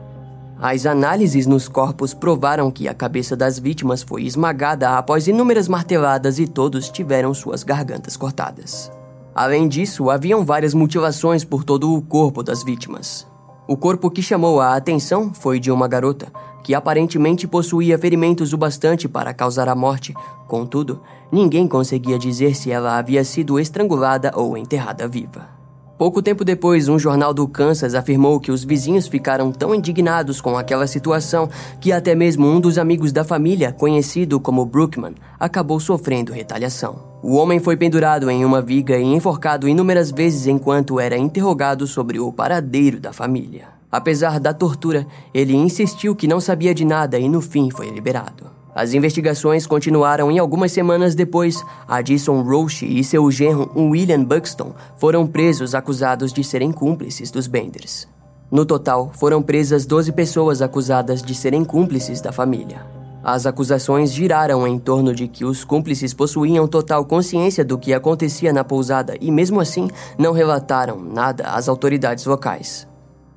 As 0.59 0.87
análises 0.87 1.47
nos 1.47 1.69
corpos 1.69 2.15
provaram 2.15 2.71
que 2.71 2.89
a 2.89 2.95
cabeça 2.95 3.37
das 3.37 3.59
vítimas 3.59 4.03
foi 4.03 4.25
esmagada 4.25 4.97
após 4.97 5.27
inúmeras 5.29 5.69
marteladas 5.69 6.39
e 6.39 6.47
todos 6.47 6.89
tiveram 6.89 7.35
suas 7.35 7.63
gargantas 7.63 8.17
cortadas. 8.17 8.91
Além 9.35 9.69
disso, 9.69 10.11
haviam 10.11 10.45
várias 10.45 10.75
mutilações 10.75 11.45
por 11.45 11.65
todo 11.65 11.95
o 11.95 12.03
corpo 12.03 12.43
das 12.43 12.63
vítimas. 12.63 13.27
O 13.67 13.77
corpo 13.77 14.11
que 14.11 14.21
chamou 14.21 14.61
a 14.61 14.75
atenção 14.75 15.33
foi 15.33 15.61
de 15.61 15.71
uma 15.71 15.87
garota, 15.87 16.33
que 16.63 16.75
aparentemente 16.75 17.47
possuía 17.47 17.99
ferimentos 17.99 18.53
o 18.53 18.59
bastante 18.59 19.09
para 19.09 19.35
causar 19.35 19.69
a 19.69 19.75
morte. 19.75 20.15
Contudo, 20.47 21.01
ninguém 21.31 21.67
conseguia 21.67 22.19
dizer 22.19 22.55
se 22.55 22.71
ela 22.71 22.99
havia 22.99 23.25
sido 23.25 23.59
estrangulada 23.59 24.33
ou 24.35 24.57
enterrada 24.57 25.07
viva. 25.07 25.61
Pouco 26.01 26.23
tempo 26.23 26.47
depois, 26.47 26.89
um 26.89 26.99
jornal 26.99 27.35
do 27.35 27.47
Kansas 27.47 27.95
afirmou 27.95 28.41
que 28.41 28.51
os 28.51 28.65
vizinhos 28.65 29.07
ficaram 29.07 29.53
tão 29.53 29.75
indignados 29.75 30.41
com 30.41 30.57
aquela 30.57 30.87
situação 30.87 31.47
que 31.79 31.93
até 31.93 32.15
mesmo 32.15 32.47
um 32.47 32.59
dos 32.59 32.79
amigos 32.79 33.13
da 33.13 33.23
família, 33.23 33.71
conhecido 33.71 34.41
como 34.41 34.65
Brookman, 34.65 35.15
acabou 35.39 35.79
sofrendo 35.79 36.33
retaliação. 36.33 37.11
O 37.23 37.37
homem 37.37 37.61
foi 37.61 37.77
pendurado 37.77 38.31
em 38.31 38.47
uma 38.47 38.63
viga 38.63 38.97
e 38.97 39.05
enforcado 39.05 39.69
inúmeras 39.69 40.11
vezes 40.11 40.47
enquanto 40.47 40.99
era 40.99 41.19
interrogado 41.19 41.87
sobre 41.87 42.19
o 42.19 42.33
paradeiro 42.33 42.99
da 42.99 43.13
família. 43.13 43.80
Apesar 43.91 44.39
da 44.39 44.55
tortura, 44.55 45.07
ele 45.35 45.55
insistiu 45.55 46.15
que 46.15 46.29
não 46.29 46.41
sabia 46.41 46.75
de 46.75 46.85
nada 46.85 47.19
e 47.19 47.29
no 47.29 47.41
fim 47.41 47.71
foi 47.71 47.91
liberado. 47.91 48.51
As 48.75 48.95
investigações 48.95 49.67
continuaram 49.67 50.31
e 50.31 50.39
algumas 50.39 50.71
semanas 50.71 51.15
depois, 51.15 51.65
Addison 51.89 52.41
Roche 52.43 52.87
e 52.87 53.03
seu 53.03 53.29
genro 53.31 53.71
William 53.77 54.23
Buxton 54.23 54.73
foram 54.97 55.27
presos 55.27 55.75
acusados 55.75 56.33
de 56.33 56.45
serem 56.45 56.71
cúmplices 56.71 57.31
dos 57.33 57.49
Benders. 57.49 58.09
No 58.51 58.65
total, 58.65 59.11
foram 59.15 59.43
presas 59.43 59.87
12 59.87 60.13
pessoas 60.13 60.63
acusadas 60.63 61.21
de 61.21 61.35
serem 61.35 61.65
cúmplices 61.65 62.21
da 62.21 62.33
família. 62.33 62.85
As 63.23 63.45
acusações 63.45 64.13
giraram 64.13 64.67
em 64.67 64.79
torno 64.79 65.15
de 65.15 65.29
que 65.29 65.45
os 65.45 65.63
cúmplices 65.63 66.15
possuíam 66.15 66.67
total 66.67 67.05
consciência 67.05 67.65
do 67.65 67.77
que 67.77 67.93
acontecia 67.93 68.53
na 68.53 68.65
pousada 68.65 69.15
e, 69.21 69.31
mesmo 69.31 69.61
assim, 69.61 69.89
não 70.17 70.33
relataram 70.33 70.99
nada 70.99 71.45
às 71.45 71.69
autoridades 71.69 72.25
locais. 72.25 72.90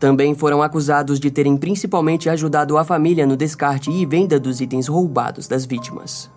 Também 0.04 0.36
foram 0.36 0.62
acusados 0.62 1.18
de 1.18 1.32
terem 1.32 1.56
principalmente 1.56 2.30
ajudado 2.30 2.78
a 2.78 2.84
família 2.84 3.26
no 3.26 3.38
descarte 3.38 3.90
e 3.90 4.06
venda 4.06 4.38
dos 4.38 4.60
itens 4.60 4.86
roubados 4.90 5.48
das 5.48 5.66
vítimas. 5.66 6.30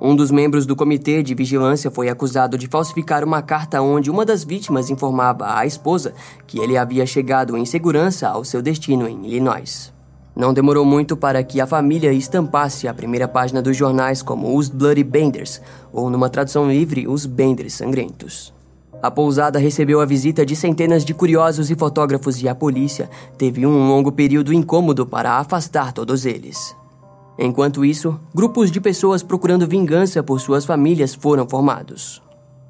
Um 0.00 0.16
dos 0.16 0.32
membros 0.32 0.66
do 0.66 0.74
comitê 0.74 1.22
de 1.22 1.32
vigilância 1.32 1.88
foi 1.88 2.08
acusado 2.08 2.58
de 2.58 2.66
falsificar 2.66 3.22
uma 3.22 3.40
carta 3.40 3.80
onde 3.80 4.10
uma 4.10 4.24
das 4.24 4.42
vítimas 4.42 4.90
informava 4.90 5.56
à 5.56 5.64
esposa 5.64 6.14
que 6.48 6.58
ele 6.58 6.76
havia 6.76 7.06
chegado 7.06 7.56
em 7.56 7.64
segurança 7.64 8.28
ao 8.28 8.44
seu 8.44 8.60
destino 8.60 9.06
em 9.06 9.24
Illinois. 9.24 9.92
Não 10.34 10.52
demorou 10.52 10.84
muito 10.84 11.16
para 11.16 11.44
que 11.44 11.60
a 11.60 11.66
família 11.66 12.12
estampasse 12.12 12.88
a 12.88 12.94
primeira 12.94 13.28
página 13.28 13.62
dos 13.62 13.76
jornais 13.76 14.20
como 14.20 14.58
os 14.58 14.68
Bloody 14.68 15.04
Benders, 15.04 15.62
ou 15.92 16.10
numa 16.10 16.28
tradução 16.28 16.68
livre, 16.68 17.06
os 17.06 17.24
Benders 17.24 17.74
Sangrentos. 17.74 18.52
A 19.02 19.10
pousada 19.10 19.58
recebeu 19.58 20.00
a 20.00 20.06
visita 20.06 20.46
de 20.46 20.54
centenas 20.54 21.04
de 21.04 21.12
curiosos 21.12 21.70
e 21.70 21.74
fotógrafos 21.74 22.40
e 22.40 22.48
a 22.48 22.54
polícia 22.54 23.10
teve 23.36 23.66
um 23.66 23.88
longo 23.88 24.12
período 24.12 24.52
incômodo 24.52 25.04
para 25.04 25.38
afastar 25.38 25.92
todos 25.92 26.24
eles. 26.24 26.76
Enquanto 27.36 27.84
isso, 27.84 28.20
grupos 28.32 28.70
de 28.70 28.80
pessoas 28.80 29.20
procurando 29.20 29.66
vingança 29.66 30.22
por 30.22 30.40
suas 30.40 30.64
famílias 30.64 31.14
foram 31.14 31.48
formados. 31.48 32.22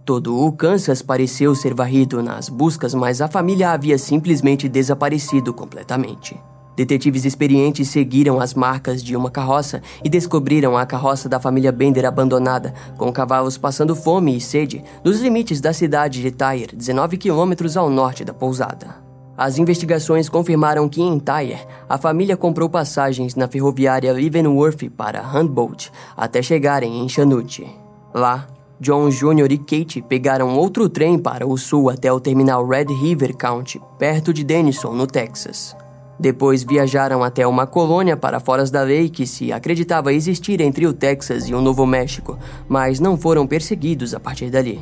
Todo 0.07 0.37
o 0.39 0.51
Kansas 0.53 1.03
pareceu 1.03 1.55
ser 1.55 1.75
varrido 1.75 2.23
nas 2.23 2.49
buscas, 2.49 2.95
mas 2.95 3.21
a 3.21 3.29
família 3.29 3.71
havia 3.71 3.99
simplesmente 3.99 4.71
desaparecido 4.71 5.53
completamente. 5.53 6.35
Detetives 6.77 7.25
experientes 7.25 7.89
seguiram 7.89 8.41
as 8.41 8.55
marcas 8.55 9.03
de 9.03 9.15
uma 9.15 9.31
carroça 9.31 9.83
e 10.03 10.09
descobriram 10.09 10.77
a 10.77 10.87
carroça 10.87 11.29
da 11.29 11.39
família 11.39 11.71
Bender 11.71 12.05
abandonada, 12.05 12.73
com 12.97 13.13
cavalos 13.13 13.59
passando 13.59 13.95
fome 13.95 14.37
e 14.37 14.41
sede, 14.41 14.83
nos 15.05 15.21
limites 15.21 15.61
da 15.61 15.73
cidade 15.73 16.23
de 16.23 16.31
Tyre, 16.31 16.75
19 16.75 17.19
quilômetros 17.19 17.77
ao 17.77 17.91
norte 17.91 18.25
da 18.25 18.33
pousada. 18.33 19.03
As 19.37 19.59
investigações 19.59 20.29
confirmaram 20.29 20.89
que 20.89 21.03
em 21.03 21.19
Tyre, 21.19 21.59
a 21.89 21.99
família 21.99 22.37
comprou 22.37 22.69
passagens 22.69 23.35
na 23.35 23.49
ferroviária 23.49 24.13
Leavenworth 24.13 24.89
para 24.97 25.23
Humboldt 25.23 25.91
até 26.17 26.43
chegarem 26.43 27.01
em 27.01 27.09
Chanute. 27.09 27.67
Lá, 28.15 28.47
John 28.79 29.09
Jr. 29.09 29.53
e 29.53 29.59
Kate 29.59 30.03
pegaram 30.03 30.57
outro 30.57 30.89
trem 30.89 31.19
para 31.19 31.47
o 31.47 31.57
sul 31.57 31.89
até 31.89 32.13
o 32.13 32.21
terminal 32.21 32.67
Red 32.67 32.87
River 32.87 33.35
County, 33.37 33.81
perto 33.99 34.33
de 34.33 34.43
Denison, 34.43 34.93
no 34.93 35.07
Texas. 35.07 35.77
Depois 36.19 36.63
viajaram 36.63 37.23
até 37.23 37.47
uma 37.47 37.67
colônia 37.67 38.17
para 38.17 38.39
fora 38.39 38.65
da 38.65 38.83
lei 38.83 39.09
que 39.09 39.27
se 39.27 39.53
acreditava 39.53 40.13
existir 40.13 40.61
entre 40.61 40.87
o 40.87 40.93
Texas 40.93 41.49
e 41.49 41.55
o 41.55 41.61
Novo 41.61 41.87
México, 41.87 42.39
mas 42.69 43.01
não 43.01 43.17
foram 43.17 43.47
perseguidos 43.47 44.15
a 44.15 44.21
partir 44.21 44.51
dali. 44.51 44.81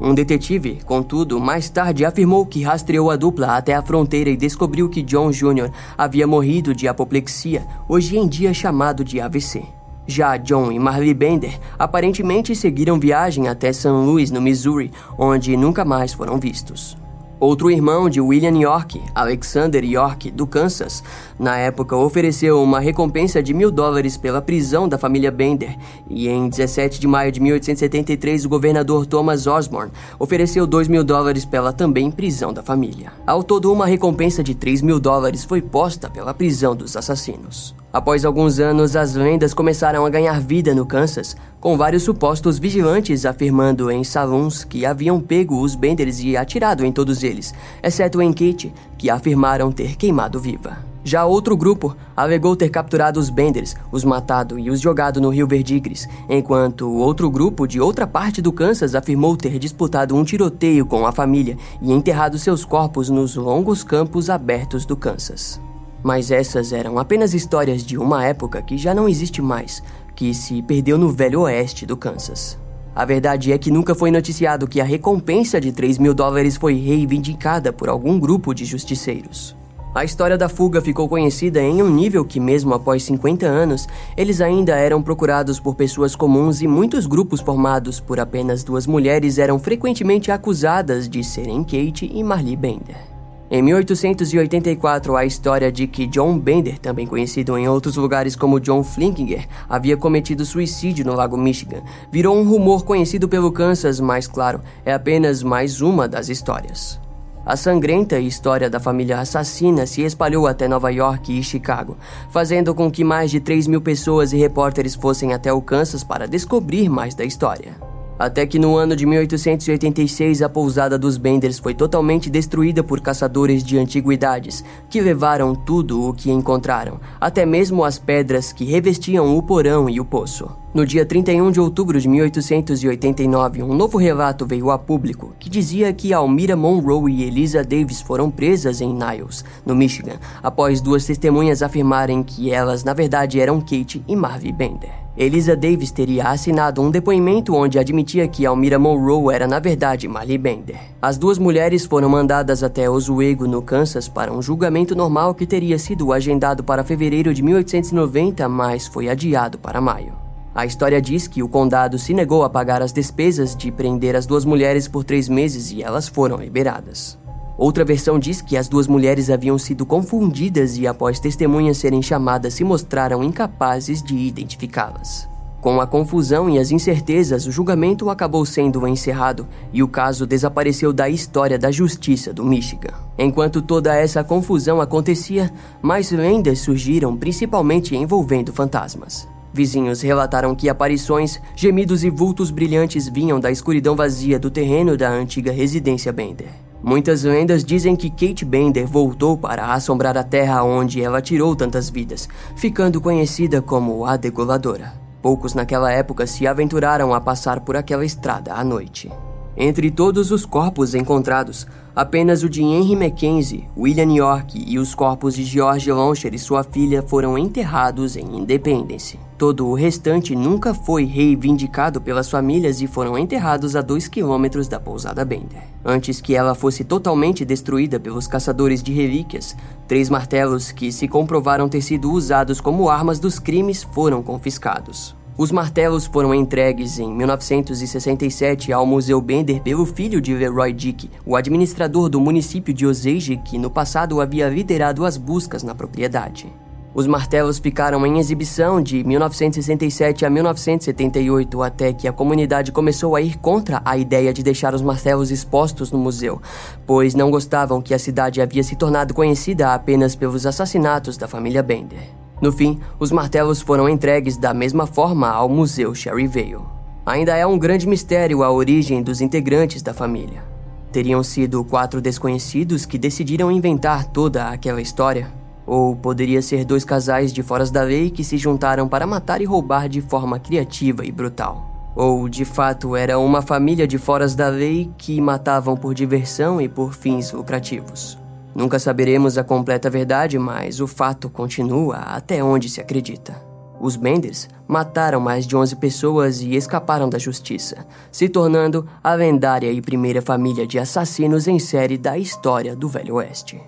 Um 0.00 0.14
detetive, 0.14 0.80
contudo, 0.86 1.38
mais 1.38 1.68
tarde 1.68 2.06
afirmou 2.06 2.46
que 2.46 2.62
rastreou 2.62 3.10
a 3.10 3.16
dupla 3.16 3.58
até 3.58 3.74
a 3.74 3.82
fronteira 3.82 4.30
e 4.30 4.36
descobriu 4.36 4.88
que 4.88 5.02
John 5.02 5.30
Jr. 5.30 5.70
havia 5.96 6.26
morrido 6.26 6.74
de 6.74 6.88
apoplexia, 6.88 7.66
hoje 7.86 8.16
em 8.16 8.26
dia 8.26 8.54
chamado 8.54 9.04
de 9.04 9.20
AVC. 9.20 9.62
Já 10.06 10.38
John 10.38 10.72
e 10.72 10.78
Marley 10.78 11.12
Bender 11.12 11.60
aparentemente 11.78 12.56
seguiram 12.56 12.98
viagem 12.98 13.46
até 13.46 13.72
St. 13.72 13.88
Louis, 13.88 14.30
no 14.30 14.40
Missouri, 14.40 14.90
onde 15.18 15.54
nunca 15.54 15.84
mais 15.84 16.14
foram 16.14 16.40
vistos. 16.40 16.96
Outro 17.40 17.70
irmão 17.70 18.10
de 18.10 18.20
William 18.20 18.58
York, 18.58 19.02
Alexander 19.14 19.82
York, 19.82 20.30
do 20.30 20.46
Kansas, 20.46 21.02
na 21.38 21.56
época 21.56 21.96
ofereceu 21.96 22.62
uma 22.62 22.80
recompensa 22.80 23.42
de 23.42 23.54
mil 23.54 23.70
dólares 23.70 24.18
pela 24.18 24.42
prisão 24.42 24.86
da 24.86 24.98
família 24.98 25.30
Bender, 25.30 25.74
e 26.06 26.28
em 26.28 26.50
17 26.50 27.00
de 27.00 27.06
maio 27.06 27.32
de 27.32 27.40
1873 27.40 28.44
o 28.44 28.48
governador 28.50 29.06
Thomas 29.06 29.46
Osborne 29.46 29.90
ofereceu 30.18 30.66
dois 30.66 30.86
mil 30.86 31.02
dólares 31.02 31.46
pela 31.46 31.72
também 31.72 32.10
prisão 32.10 32.52
da 32.52 32.62
família. 32.62 33.10
Ao 33.26 33.42
todo, 33.42 33.72
uma 33.72 33.86
recompensa 33.86 34.42
de 34.42 34.54
3 34.54 34.82
mil 34.82 35.00
dólares 35.00 35.42
foi 35.42 35.62
posta 35.62 36.10
pela 36.10 36.34
prisão 36.34 36.76
dos 36.76 36.94
assassinos. 36.94 37.79
Após 37.92 38.24
alguns 38.24 38.60
anos, 38.60 38.94
as 38.94 39.14
lendas 39.14 39.52
começaram 39.52 40.06
a 40.06 40.10
ganhar 40.10 40.40
vida 40.40 40.72
no 40.72 40.86
Kansas, 40.86 41.36
com 41.60 41.76
vários 41.76 42.04
supostos 42.04 42.56
vigilantes 42.56 43.26
afirmando 43.26 43.90
em 43.90 44.04
salões 44.04 44.62
que 44.62 44.86
haviam 44.86 45.20
pego 45.20 45.60
os 45.60 45.74
Benders 45.74 46.20
e 46.20 46.36
atirado 46.36 46.84
em 46.84 46.92
todos 46.92 47.24
eles, 47.24 47.52
exceto 47.82 48.22
em 48.22 48.32
Kate, 48.32 48.72
que 48.96 49.10
afirmaram 49.10 49.72
ter 49.72 49.96
queimado 49.96 50.38
viva. 50.38 50.78
Já 51.02 51.24
outro 51.24 51.56
grupo 51.56 51.96
alegou 52.16 52.54
ter 52.54 52.68
capturado 52.68 53.18
os 53.18 53.28
Benders, 53.28 53.74
os 53.90 54.04
matado 54.04 54.56
e 54.56 54.70
os 54.70 54.80
jogado 54.80 55.20
no 55.20 55.30
rio 55.30 55.48
Verdigris, 55.48 56.08
enquanto 56.28 56.92
outro 56.92 57.28
grupo 57.28 57.66
de 57.66 57.80
outra 57.80 58.06
parte 58.06 58.40
do 58.40 58.52
Kansas 58.52 58.94
afirmou 58.94 59.36
ter 59.36 59.58
disputado 59.58 60.14
um 60.14 60.22
tiroteio 60.22 60.86
com 60.86 61.06
a 61.06 61.12
família 61.12 61.56
e 61.82 61.90
enterrado 61.90 62.38
seus 62.38 62.64
corpos 62.64 63.10
nos 63.10 63.34
longos 63.34 63.82
campos 63.82 64.30
abertos 64.30 64.84
do 64.84 64.96
Kansas. 64.96 65.60
Mas 66.02 66.30
essas 66.30 66.72
eram 66.72 66.98
apenas 66.98 67.34
histórias 67.34 67.84
de 67.84 67.98
uma 67.98 68.24
época 68.24 68.62
que 68.62 68.78
já 68.78 68.94
não 68.94 69.08
existe 69.08 69.42
mais, 69.42 69.82
que 70.14 70.32
se 70.32 70.62
perdeu 70.62 70.96
no 70.96 71.10
velho 71.10 71.42
oeste 71.42 71.84
do 71.84 71.96
Kansas. 71.96 72.58
A 72.94 73.04
verdade 73.04 73.52
é 73.52 73.58
que 73.58 73.70
nunca 73.70 73.94
foi 73.94 74.10
noticiado 74.10 74.66
que 74.66 74.80
a 74.80 74.84
recompensa 74.84 75.60
de 75.60 75.72
3 75.72 75.98
mil 75.98 76.12
dólares 76.12 76.56
foi 76.56 76.74
reivindicada 76.74 77.72
por 77.72 77.88
algum 77.88 78.18
grupo 78.18 78.52
de 78.52 78.64
justiceiros. 78.64 79.56
A 79.92 80.04
história 80.04 80.38
da 80.38 80.48
fuga 80.48 80.80
ficou 80.80 81.08
conhecida 81.08 81.60
em 81.60 81.82
um 81.82 81.90
nível 81.90 82.24
que, 82.24 82.38
mesmo 82.38 82.72
após 82.74 83.02
50 83.02 83.44
anos, 83.44 83.88
eles 84.16 84.40
ainda 84.40 84.76
eram 84.76 85.02
procurados 85.02 85.58
por 85.58 85.74
pessoas 85.74 86.14
comuns 86.14 86.62
e 86.62 86.68
muitos 86.68 87.06
grupos 87.06 87.40
formados 87.40 87.98
por 87.98 88.20
apenas 88.20 88.62
duas 88.62 88.86
mulheres 88.86 89.36
eram 89.36 89.58
frequentemente 89.58 90.30
acusadas 90.30 91.08
de 91.08 91.24
serem 91.24 91.64
Kate 91.64 92.08
e 92.12 92.22
Marley 92.22 92.54
Bender. 92.54 93.09
Em 93.52 93.60
1884, 93.62 95.16
a 95.16 95.24
história 95.24 95.72
de 95.72 95.88
que 95.88 96.06
John 96.06 96.38
Bender, 96.38 96.78
também 96.78 97.04
conhecido 97.04 97.58
em 97.58 97.68
outros 97.68 97.96
lugares 97.96 98.36
como 98.36 98.60
John 98.60 98.84
Flinkinger, 98.84 99.48
havia 99.68 99.96
cometido 99.96 100.44
suicídio 100.44 101.04
no 101.04 101.14
Lago 101.14 101.36
Michigan, 101.36 101.82
virou 102.12 102.36
um 102.36 102.48
rumor 102.48 102.84
conhecido 102.84 103.28
pelo 103.28 103.50
Kansas, 103.50 103.98
mas 103.98 104.28
claro, 104.28 104.60
é 104.84 104.92
apenas 104.92 105.42
mais 105.42 105.80
uma 105.80 106.06
das 106.06 106.28
histórias. 106.28 107.00
A 107.44 107.56
sangrenta 107.56 108.20
história 108.20 108.70
da 108.70 108.78
família 108.78 109.18
assassina 109.18 109.84
se 109.84 110.02
espalhou 110.02 110.46
até 110.46 110.68
Nova 110.68 110.90
York 110.90 111.36
e 111.36 111.42
Chicago, 111.42 111.96
fazendo 112.30 112.72
com 112.72 112.88
que 112.88 113.02
mais 113.02 113.32
de 113.32 113.40
3 113.40 113.66
mil 113.66 113.80
pessoas 113.80 114.32
e 114.32 114.36
repórteres 114.36 114.94
fossem 114.94 115.32
até 115.32 115.52
o 115.52 115.60
Kansas 115.60 116.04
para 116.04 116.28
descobrir 116.28 116.88
mais 116.88 117.16
da 117.16 117.24
história. 117.24 117.89
Até 118.20 118.44
que 118.44 118.58
no 118.58 118.76
ano 118.76 118.94
de 118.94 119.06
1886 119.06 120.42
a 120.42 120.48
pousada 120.50 120.98
dos 120.98 121.16
Benders 121.16 121.58
foi 121.58 121.72
totalmente 121.72 122.28
destruída 122.28 122.84
por 122.84 123.00
caçadores 123.00 123.64
de 123.64 123.78
antiguidades, 123.78 124.62
que 124.90 125.00
levaram 125.00 125.54
tudo 125.54 126.06
o 126.06 126.12
que 126.12 126.30
encontraram, 126.30 127.00
até 127.18 127.46
mesmo 127.46 127.82
as 127.82 127.98
pedras 127.98 128.52
que 128.52 128.66
revestiam 128.66 129.34
o 129.34 129.42
porão 129.42 129.88
e 129.88 129.98
o 129.98 130.04
poço. 130.04 130.50
No 130.74 130.84
dia 130.84 131.06
31 131.06 131.50
de 131.50 131.60
outubro 131.60 131.98
de 131.98 132.06
1889, 132.06 133.62
um 133.62 133.72
novo 133.72 133.96
relato 133.96 134.44
veio 134.44 134.70
a 134.70 134.78
público 134.78 135.34
que 135.40 135.48
dizia 135.48 135.90
que 135.90 136.12
Almira 136.12 136.54
Monroe 136.54 137.10
e 137.10 137.24
Elisa 137.24 137.64
Davis 137.64 138.02
foram 138.02 138.30
presas 138.30 138.82
em 138.82 138.92
Niles, 138.92 139.46
no 139.64 139.74
Michigan, 139.74 140.18
após 140.42 140.82
duas 140.82 141.06
testemunhas 141.06 141.62
afirmarem 141.62 142.22
que 142.22 142.52
elas 142.52 142.84
na 142.84 142.92
verdade 142.92 143.40
eram 143.40 143.62
Kate 143.62 144.04
e 144.06 144.14
Marvin 144.14 144.52
Bender. 144.52 145.09
Elisa 145.16 145.56
Davis 145.56 145.90
teria 145.90 146.28
assinado 146.28 146.80
um 146.80 146.90
depoimento 146.90 147.54
onde 147.54 147.78
admitia 147.78 148.28
que 148.28 148.46
Almira 148.46 148.78
Monroe 148.78 149.34
era 149.34 149.46
na 149.46 149.58
verdade 149.58 150.06
Marley 150.06 150.38
Bender. 150.38 150.78
As 151.02 151.18
duas 151.18 151.36
mulheres 151.36 151.84
foram 151.84 152.08
mandadas 152.08 152.62
até 152.62 152.88
Oswego, 152.88 153.46
no 153.46 153.60
Kansas, 153.60 154.08
para 154.08 154.32
um 154.32 154.40
julgamento 154.40 154.94
normal 154.94 155.34
que 155.34 155.46
teria 155.46 155.78
sido 155.78 156.12
agendado 156.12 156.62
para 156.62 156.84
fevereiro 156.84 157.34
de 157.34 157.42
1890, 157.42 158.48
mas 158.48 158.86
foi 158.86 159.08
adiado 159.08 159.58
para 159.58 159.80
maio. 159.80 160.12
A 160.54 160.64
história 160.64 161.00
diz 161.00 161.28
que 161.28 161.42
o 161.42 161.48
condado 161.48 161.98
se 161.98 162.14
negou 162.14 162.42
a 162.44 162.50
pagar 162.50 162.80
as 162.80 162.92
despesas 162.92 163.54
de 163.54 163.70
prender 163.70 164.14
as 164.14 164.26
duas 164.26 164.44
mulheres 164.44 164.88
por 164.88 165.04
três 165.04 165.28
meses 165.28 165.70
e 165.72 165.82
elas 165.82 166.08
foram 166.08 166.36
liberadas. 166.36 167.19
Outra 167.60 167.84
versão 167.84 168.18
diz 168.18 168.40
que 168.40 168.56
as 168.56 168.68
duas 168.68 168.86
mulheres 168.86 169.28
haviam 169.28 169.58
sido 169.58 169.84
confundidas 169.84 170.78
e, 170.78 170.86
após 170.86 171.20
testemunhas 171.20 171.76
serem 171.76 172.00
chamadas, 172.00 172.54
se 172.54 172.64
mostraram 172.64 173.22
incapazes 173.22 174.02
de 174.02 174.16
identificá-las. 174.16 175.28
Com 175.60 175.78
a 175.78 175.86
confusão 175.86 176.48
e 176.48 176.58
as 176.58 176.70
incertezas, 176.70 177.46
o 177.46 177.52
julgamento 177.52 178.08
acabou 178.08 178.46
sendo 178.46 178.88
encerrado 178.88 179.46
e 179.74 179.82
o 179.82 179.88
caso 179.88 180.26
desapareceu 180.26 180.90
da 180.90 181.10
história 181.10 181.58
da 181.58 181.70
justiça 181.70 182.32
do 182.32 182.46
Michigan. 182.46 182.94
Enquanto 183.18 183.60
toda 183.60 183.94
essa 183.94 184.24
confusão 184.24 184.80
acontecia, 184.80 185.52
mais 185.82 186.10
lendas 186.10 186.60
surgiram, 186.60 187.14
principalmente 187.14 187.94
envolvendo 187.94 188.54
fantasmas. 188.54 189.28
Vizinhos 189.52 190.00
relataram 190.00 190.54
que 190.54 190.70
aparições, 190.70 191.38
gemidos 191.54 192.04
e 192.04 192.08
vultos 192.08 192.50
brilhantes 192.50 193.06
vinham 193.06 193.38
da 193.38 193.50
escuridão 193.50 193.94
vazia 193.94 194.38
do 194.38 194.50
terreno 194.50 194.96
da 194.96 195.10
antiga 195.10 195.52
residência 195.52 196.10
Bender. 196.10 196.69
Muitas 196.82 197.24
lendas 197.24 197.62
dizem 197.62 197.94
que 197.94 198.08
Kate 198.10 198.44
Bender 198.44 198.86
voltou 198.86 199.36
para 199.36 199.74
assombrar 199.74 200.16
a 200.16 200.24
terra 200.24 200.62
onde 200.64 201.02
ela 201.02 201.20
tirou 201.20 201.54
tantas 201.54 201.90
vidas, 201.90 202.28
ficando 202.56 203.00
conhecida 203.00 203.60
como 203.60 204.06
a 204.06 204.16
Degoladora. 204.16 204.94
Poucos 205.20 205.52
naquela 205.52 205.92
época 205.92 206.26
se 206.26 206.46
aventuraram 206.46 207.12
a 207.12 207.20
passar 207.20 207.60
por 207.60 207.76
aquela 207.76 208.04
estrada 208.04 208.54
à 208.54 208.64
noite. 208.64 209.10
Entre 209.56 209.90
todos 209.90 210.30
os 210.30 210.46
corpos 210.46 210.94
encontrados, 210.94 211.66
apenas 211.94 212.44
o 212.44 212.48
de 212.48 212.62
Henry 212.62 212.94
Mackenzie, 212.94 213.68
William 213.76 214.12
York 214.12 214.64
e 214.64 214.78
os 214.78 214.94
corpos 214.94 215.34
de 215.34 215.44
George 215.44 215.90
Launcher 215.90 216.32
e 216.32 216.38
sua 216.38 216.62
filha 216.62 217.02
foram 217.02 217.36
enterrados 217.36 218.16
em 218.16 218.38
Independence. 218.38 219.18
Todo 219.36 219.66
o 219.66 219.74
restante 219.74 220.36
nunca 220.36 220.72
foi 220.72 221.04
reivindicado 221.04 222.00
pelas 222.00 222.30
famílias 222.30 222.80
e 222.80 222.86
foram 222.86 223.18
enterrados 223.18 223.74
a 223.74 223.82
dois 223.82 224.06
quilômetros 224.06 224.68
da 224.68 224.78
pousada 224.78 225.24
Bender. 225.24 225.62
Antes 225.84 226.20
que 226.20 226.36
ela 226.36 226.54
fosse 226.54 226.84
totalmente 226.84 227.44
destruída 227.44 227.98
pelos 227.98 228.26
caçadores 228.26 228.82
de 228.82 228.92
relíquias, 228.92 229.56
três 229.88 230.08
martelos 230.08 230.70
que 230.70 230.92
se 230.92 231.08
comprovaram 231.08 231.68
ter 231.68 231.82
sido 231.82 232.12
usados 232.12 232.60
como 232.60 232.88
armas 232.88 233.18
dos 233.18 233.38
crimes 233.38 233.82
foram 233.82 234.22
confiscados. 234.22 235.19
Os 235.40 235.50
martelos 235.50 236.04
foram 236.04 236.34
entregues 236.34 236.98
em 236.98 237.10
1967 237.14 238.74
ao 238.74 238.84
Museu 238.84 239.18
Bender 239.22 239.62
pelo 239.62 239.86
filho 239.86 240.20
de 240.20 240.34
Leroy 240.34 240.70
Dick, 240.70 241.10
o 241.24 241.34
administrador 241.34 242.10
do 242.10 242.20
município 242.20 242.74
de 242.74 242.86
Osage, 242.86 243.38
que 243.42 243.56
no 243.56 243.70
passado 243.70 244.20
havia 244.20 244.50
liderado 244.50 245.02
as 245.02 245.16
buscas 245.16 245.62
na 245.62 245.74
propriedade. 245.74 246.52
Os 246.94 247.06
martelos 247.06 247.58
ficaram 247.58 248.04
em 248.04 248.18
exibição 248.18 248.82
de 248.82 249.02
1967 249.02 250.26
a 250.26 250.28
1978, 250.28 251.62
até 251.62 251.90
que 251.94 252.06
a 252.06 252.12
comunidade 252.12 252.70
começou 252.70 253.16
a 253.16 253.22
ir 253.22 253.38
contra 253.38 253.80
a 253.82 253.96
ideia 253.96 254.34
de 254.34 254.42
deixar 254.42 254.74
os 254.74 254.82
martelos 254.82 255.30
expostos 255.30 255.90
no 255.90 255.98
museu, 255.98 256.38
pois 256.86 257.14
não 257.14 257.30
gostavam 257.30 257.80
que 257.80 257.94
a 257.94 257.98
cidade 257.98 258.42
havia 258.42 258.62
se 258.62 258.76
tornado 258.76 259.14
conhecida 259.14 259.72
apenas 259.72 260.14
pelos 260.14 260.44
assassinatos 260.44 261.16
da 261.16 261.26
família 261.26 261.62
Bender. 261.62 262.20
No 262.40 262.50
fim, 262.50 262.80
os 262.98 263.12
martelos 263.12 263.60
foram 263.60 263.88
entregues 263.88 264.36
da 264.36 264.54
mesma 264.54 264.86
forma 264.86 265.28
ao 265.28 265.48
Museu 265.48 265.92
Vale. 265.92 266.56
Ainda 267.04 267.36
é 267.36 267.46
um 267.46 267.58
grande 267.58 267.86
mistério 267.86 268.42
a 268.42 268.50
origem 268.50 269.02
dos 269.02 269.20
integrantes 269.20 269.82
da 269.82 269.92
família. 269.92 270.42
Teriam 270.90 271.22
sido 271.22 271.62
quatro 271.64 272.00
desconhecidos 272.00 272.86
que 272.86 272.98
decidiram 272.98 273.50
inventar 273.50 274.06
toda 274.06 274.48
aquela 274.48 274.80
história? 274.80 275.30
Ou 275.66 275.94
poderia 275.94 276.42
ser 276.42 276.64
dois 276.64 276.84
casais 276.84 277.32
de 277.32 277.42
foras 277.42 277.70
da 277.70 277.82
lei 277.82 278.10
que 278.10 278.24
se 278.24 278.36
juntaram 278.36 278.88
para 278.88 279.06
matar 279.06 279.40
e 279.40 279.44
roubar 279.44 279.88
de 279.88 280.00
forma 280.00 280.38
criativa 280.40 281.04
e 281.04 281.12
brutal? 281.12 281.92
Ou 281.94 282.28
de 282.28 282.44
fato 282.44 282.96
era 282.96 283.18
uma 283.18 283.42
família 283.42 283.86
de 283.86 283.98
foras 283.98 284.34
da 284.34 284.48
lei 284.48 284.90
que 284.96 285.20
matavam 285.20 285.76
por 285.76 285.94
diversão 285.94 286.60
e 286.60 286.68
por 286.68 286.94
fins 286.94 287.32
lucrativos? 287.32 288.18
Nunca 288.54 288.78
saberemos 288.78 289.38
a 289.38 289.44
completa 289.44 289.88
verdade, 289.88 290.38
mas 290.38 290.80
o 290.80 290.86
fato 290.86 291.30
continua 291.30 291.96
até 291.96 292.42
onde 292.42 292.68
se 292.68 292.80
acredita. 292.80 293.50
Os 293.80 293.96
Benders 293.96 294.48
mataram 294.68 295.20
mais 295.20 295.46
de 295.46 295.56
11 295.56 295.76
pessoas 295.76 296.42
e 296.42 296.54
escaparam 296.54 297.08
da 297.08 297.18
justiça, 297.18 297.86
se 298.12 298.28
tornando 298.28 298.86
a 299.02 299.14
lendária 299.14 299.72
e 299.72 299.80
primeira 299.80 300.20
família 300.20 300.66
de 300.66 300.78
assassinos 300.78 301.48
em 301.48 301.58
série 301.58 301.96
da 301.96 302.18
história 302.18 302.76
do 302.76 302.88
Velho 302.88 303.14
Oeste. 303.14 303.60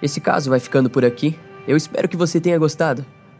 Esse 0.00 0.20
caso 0.20 0.50
vai 0.50 0.60
ficando 0.60 0.88
por 0.88 1.04
aqui. 1.04 1.38
Eu 1.66 1.76
espero 1.76 2.08
que 2.08 2.16
você 2.16 2.40
tenha 2.40 2.58
gostado. 2.58 3.04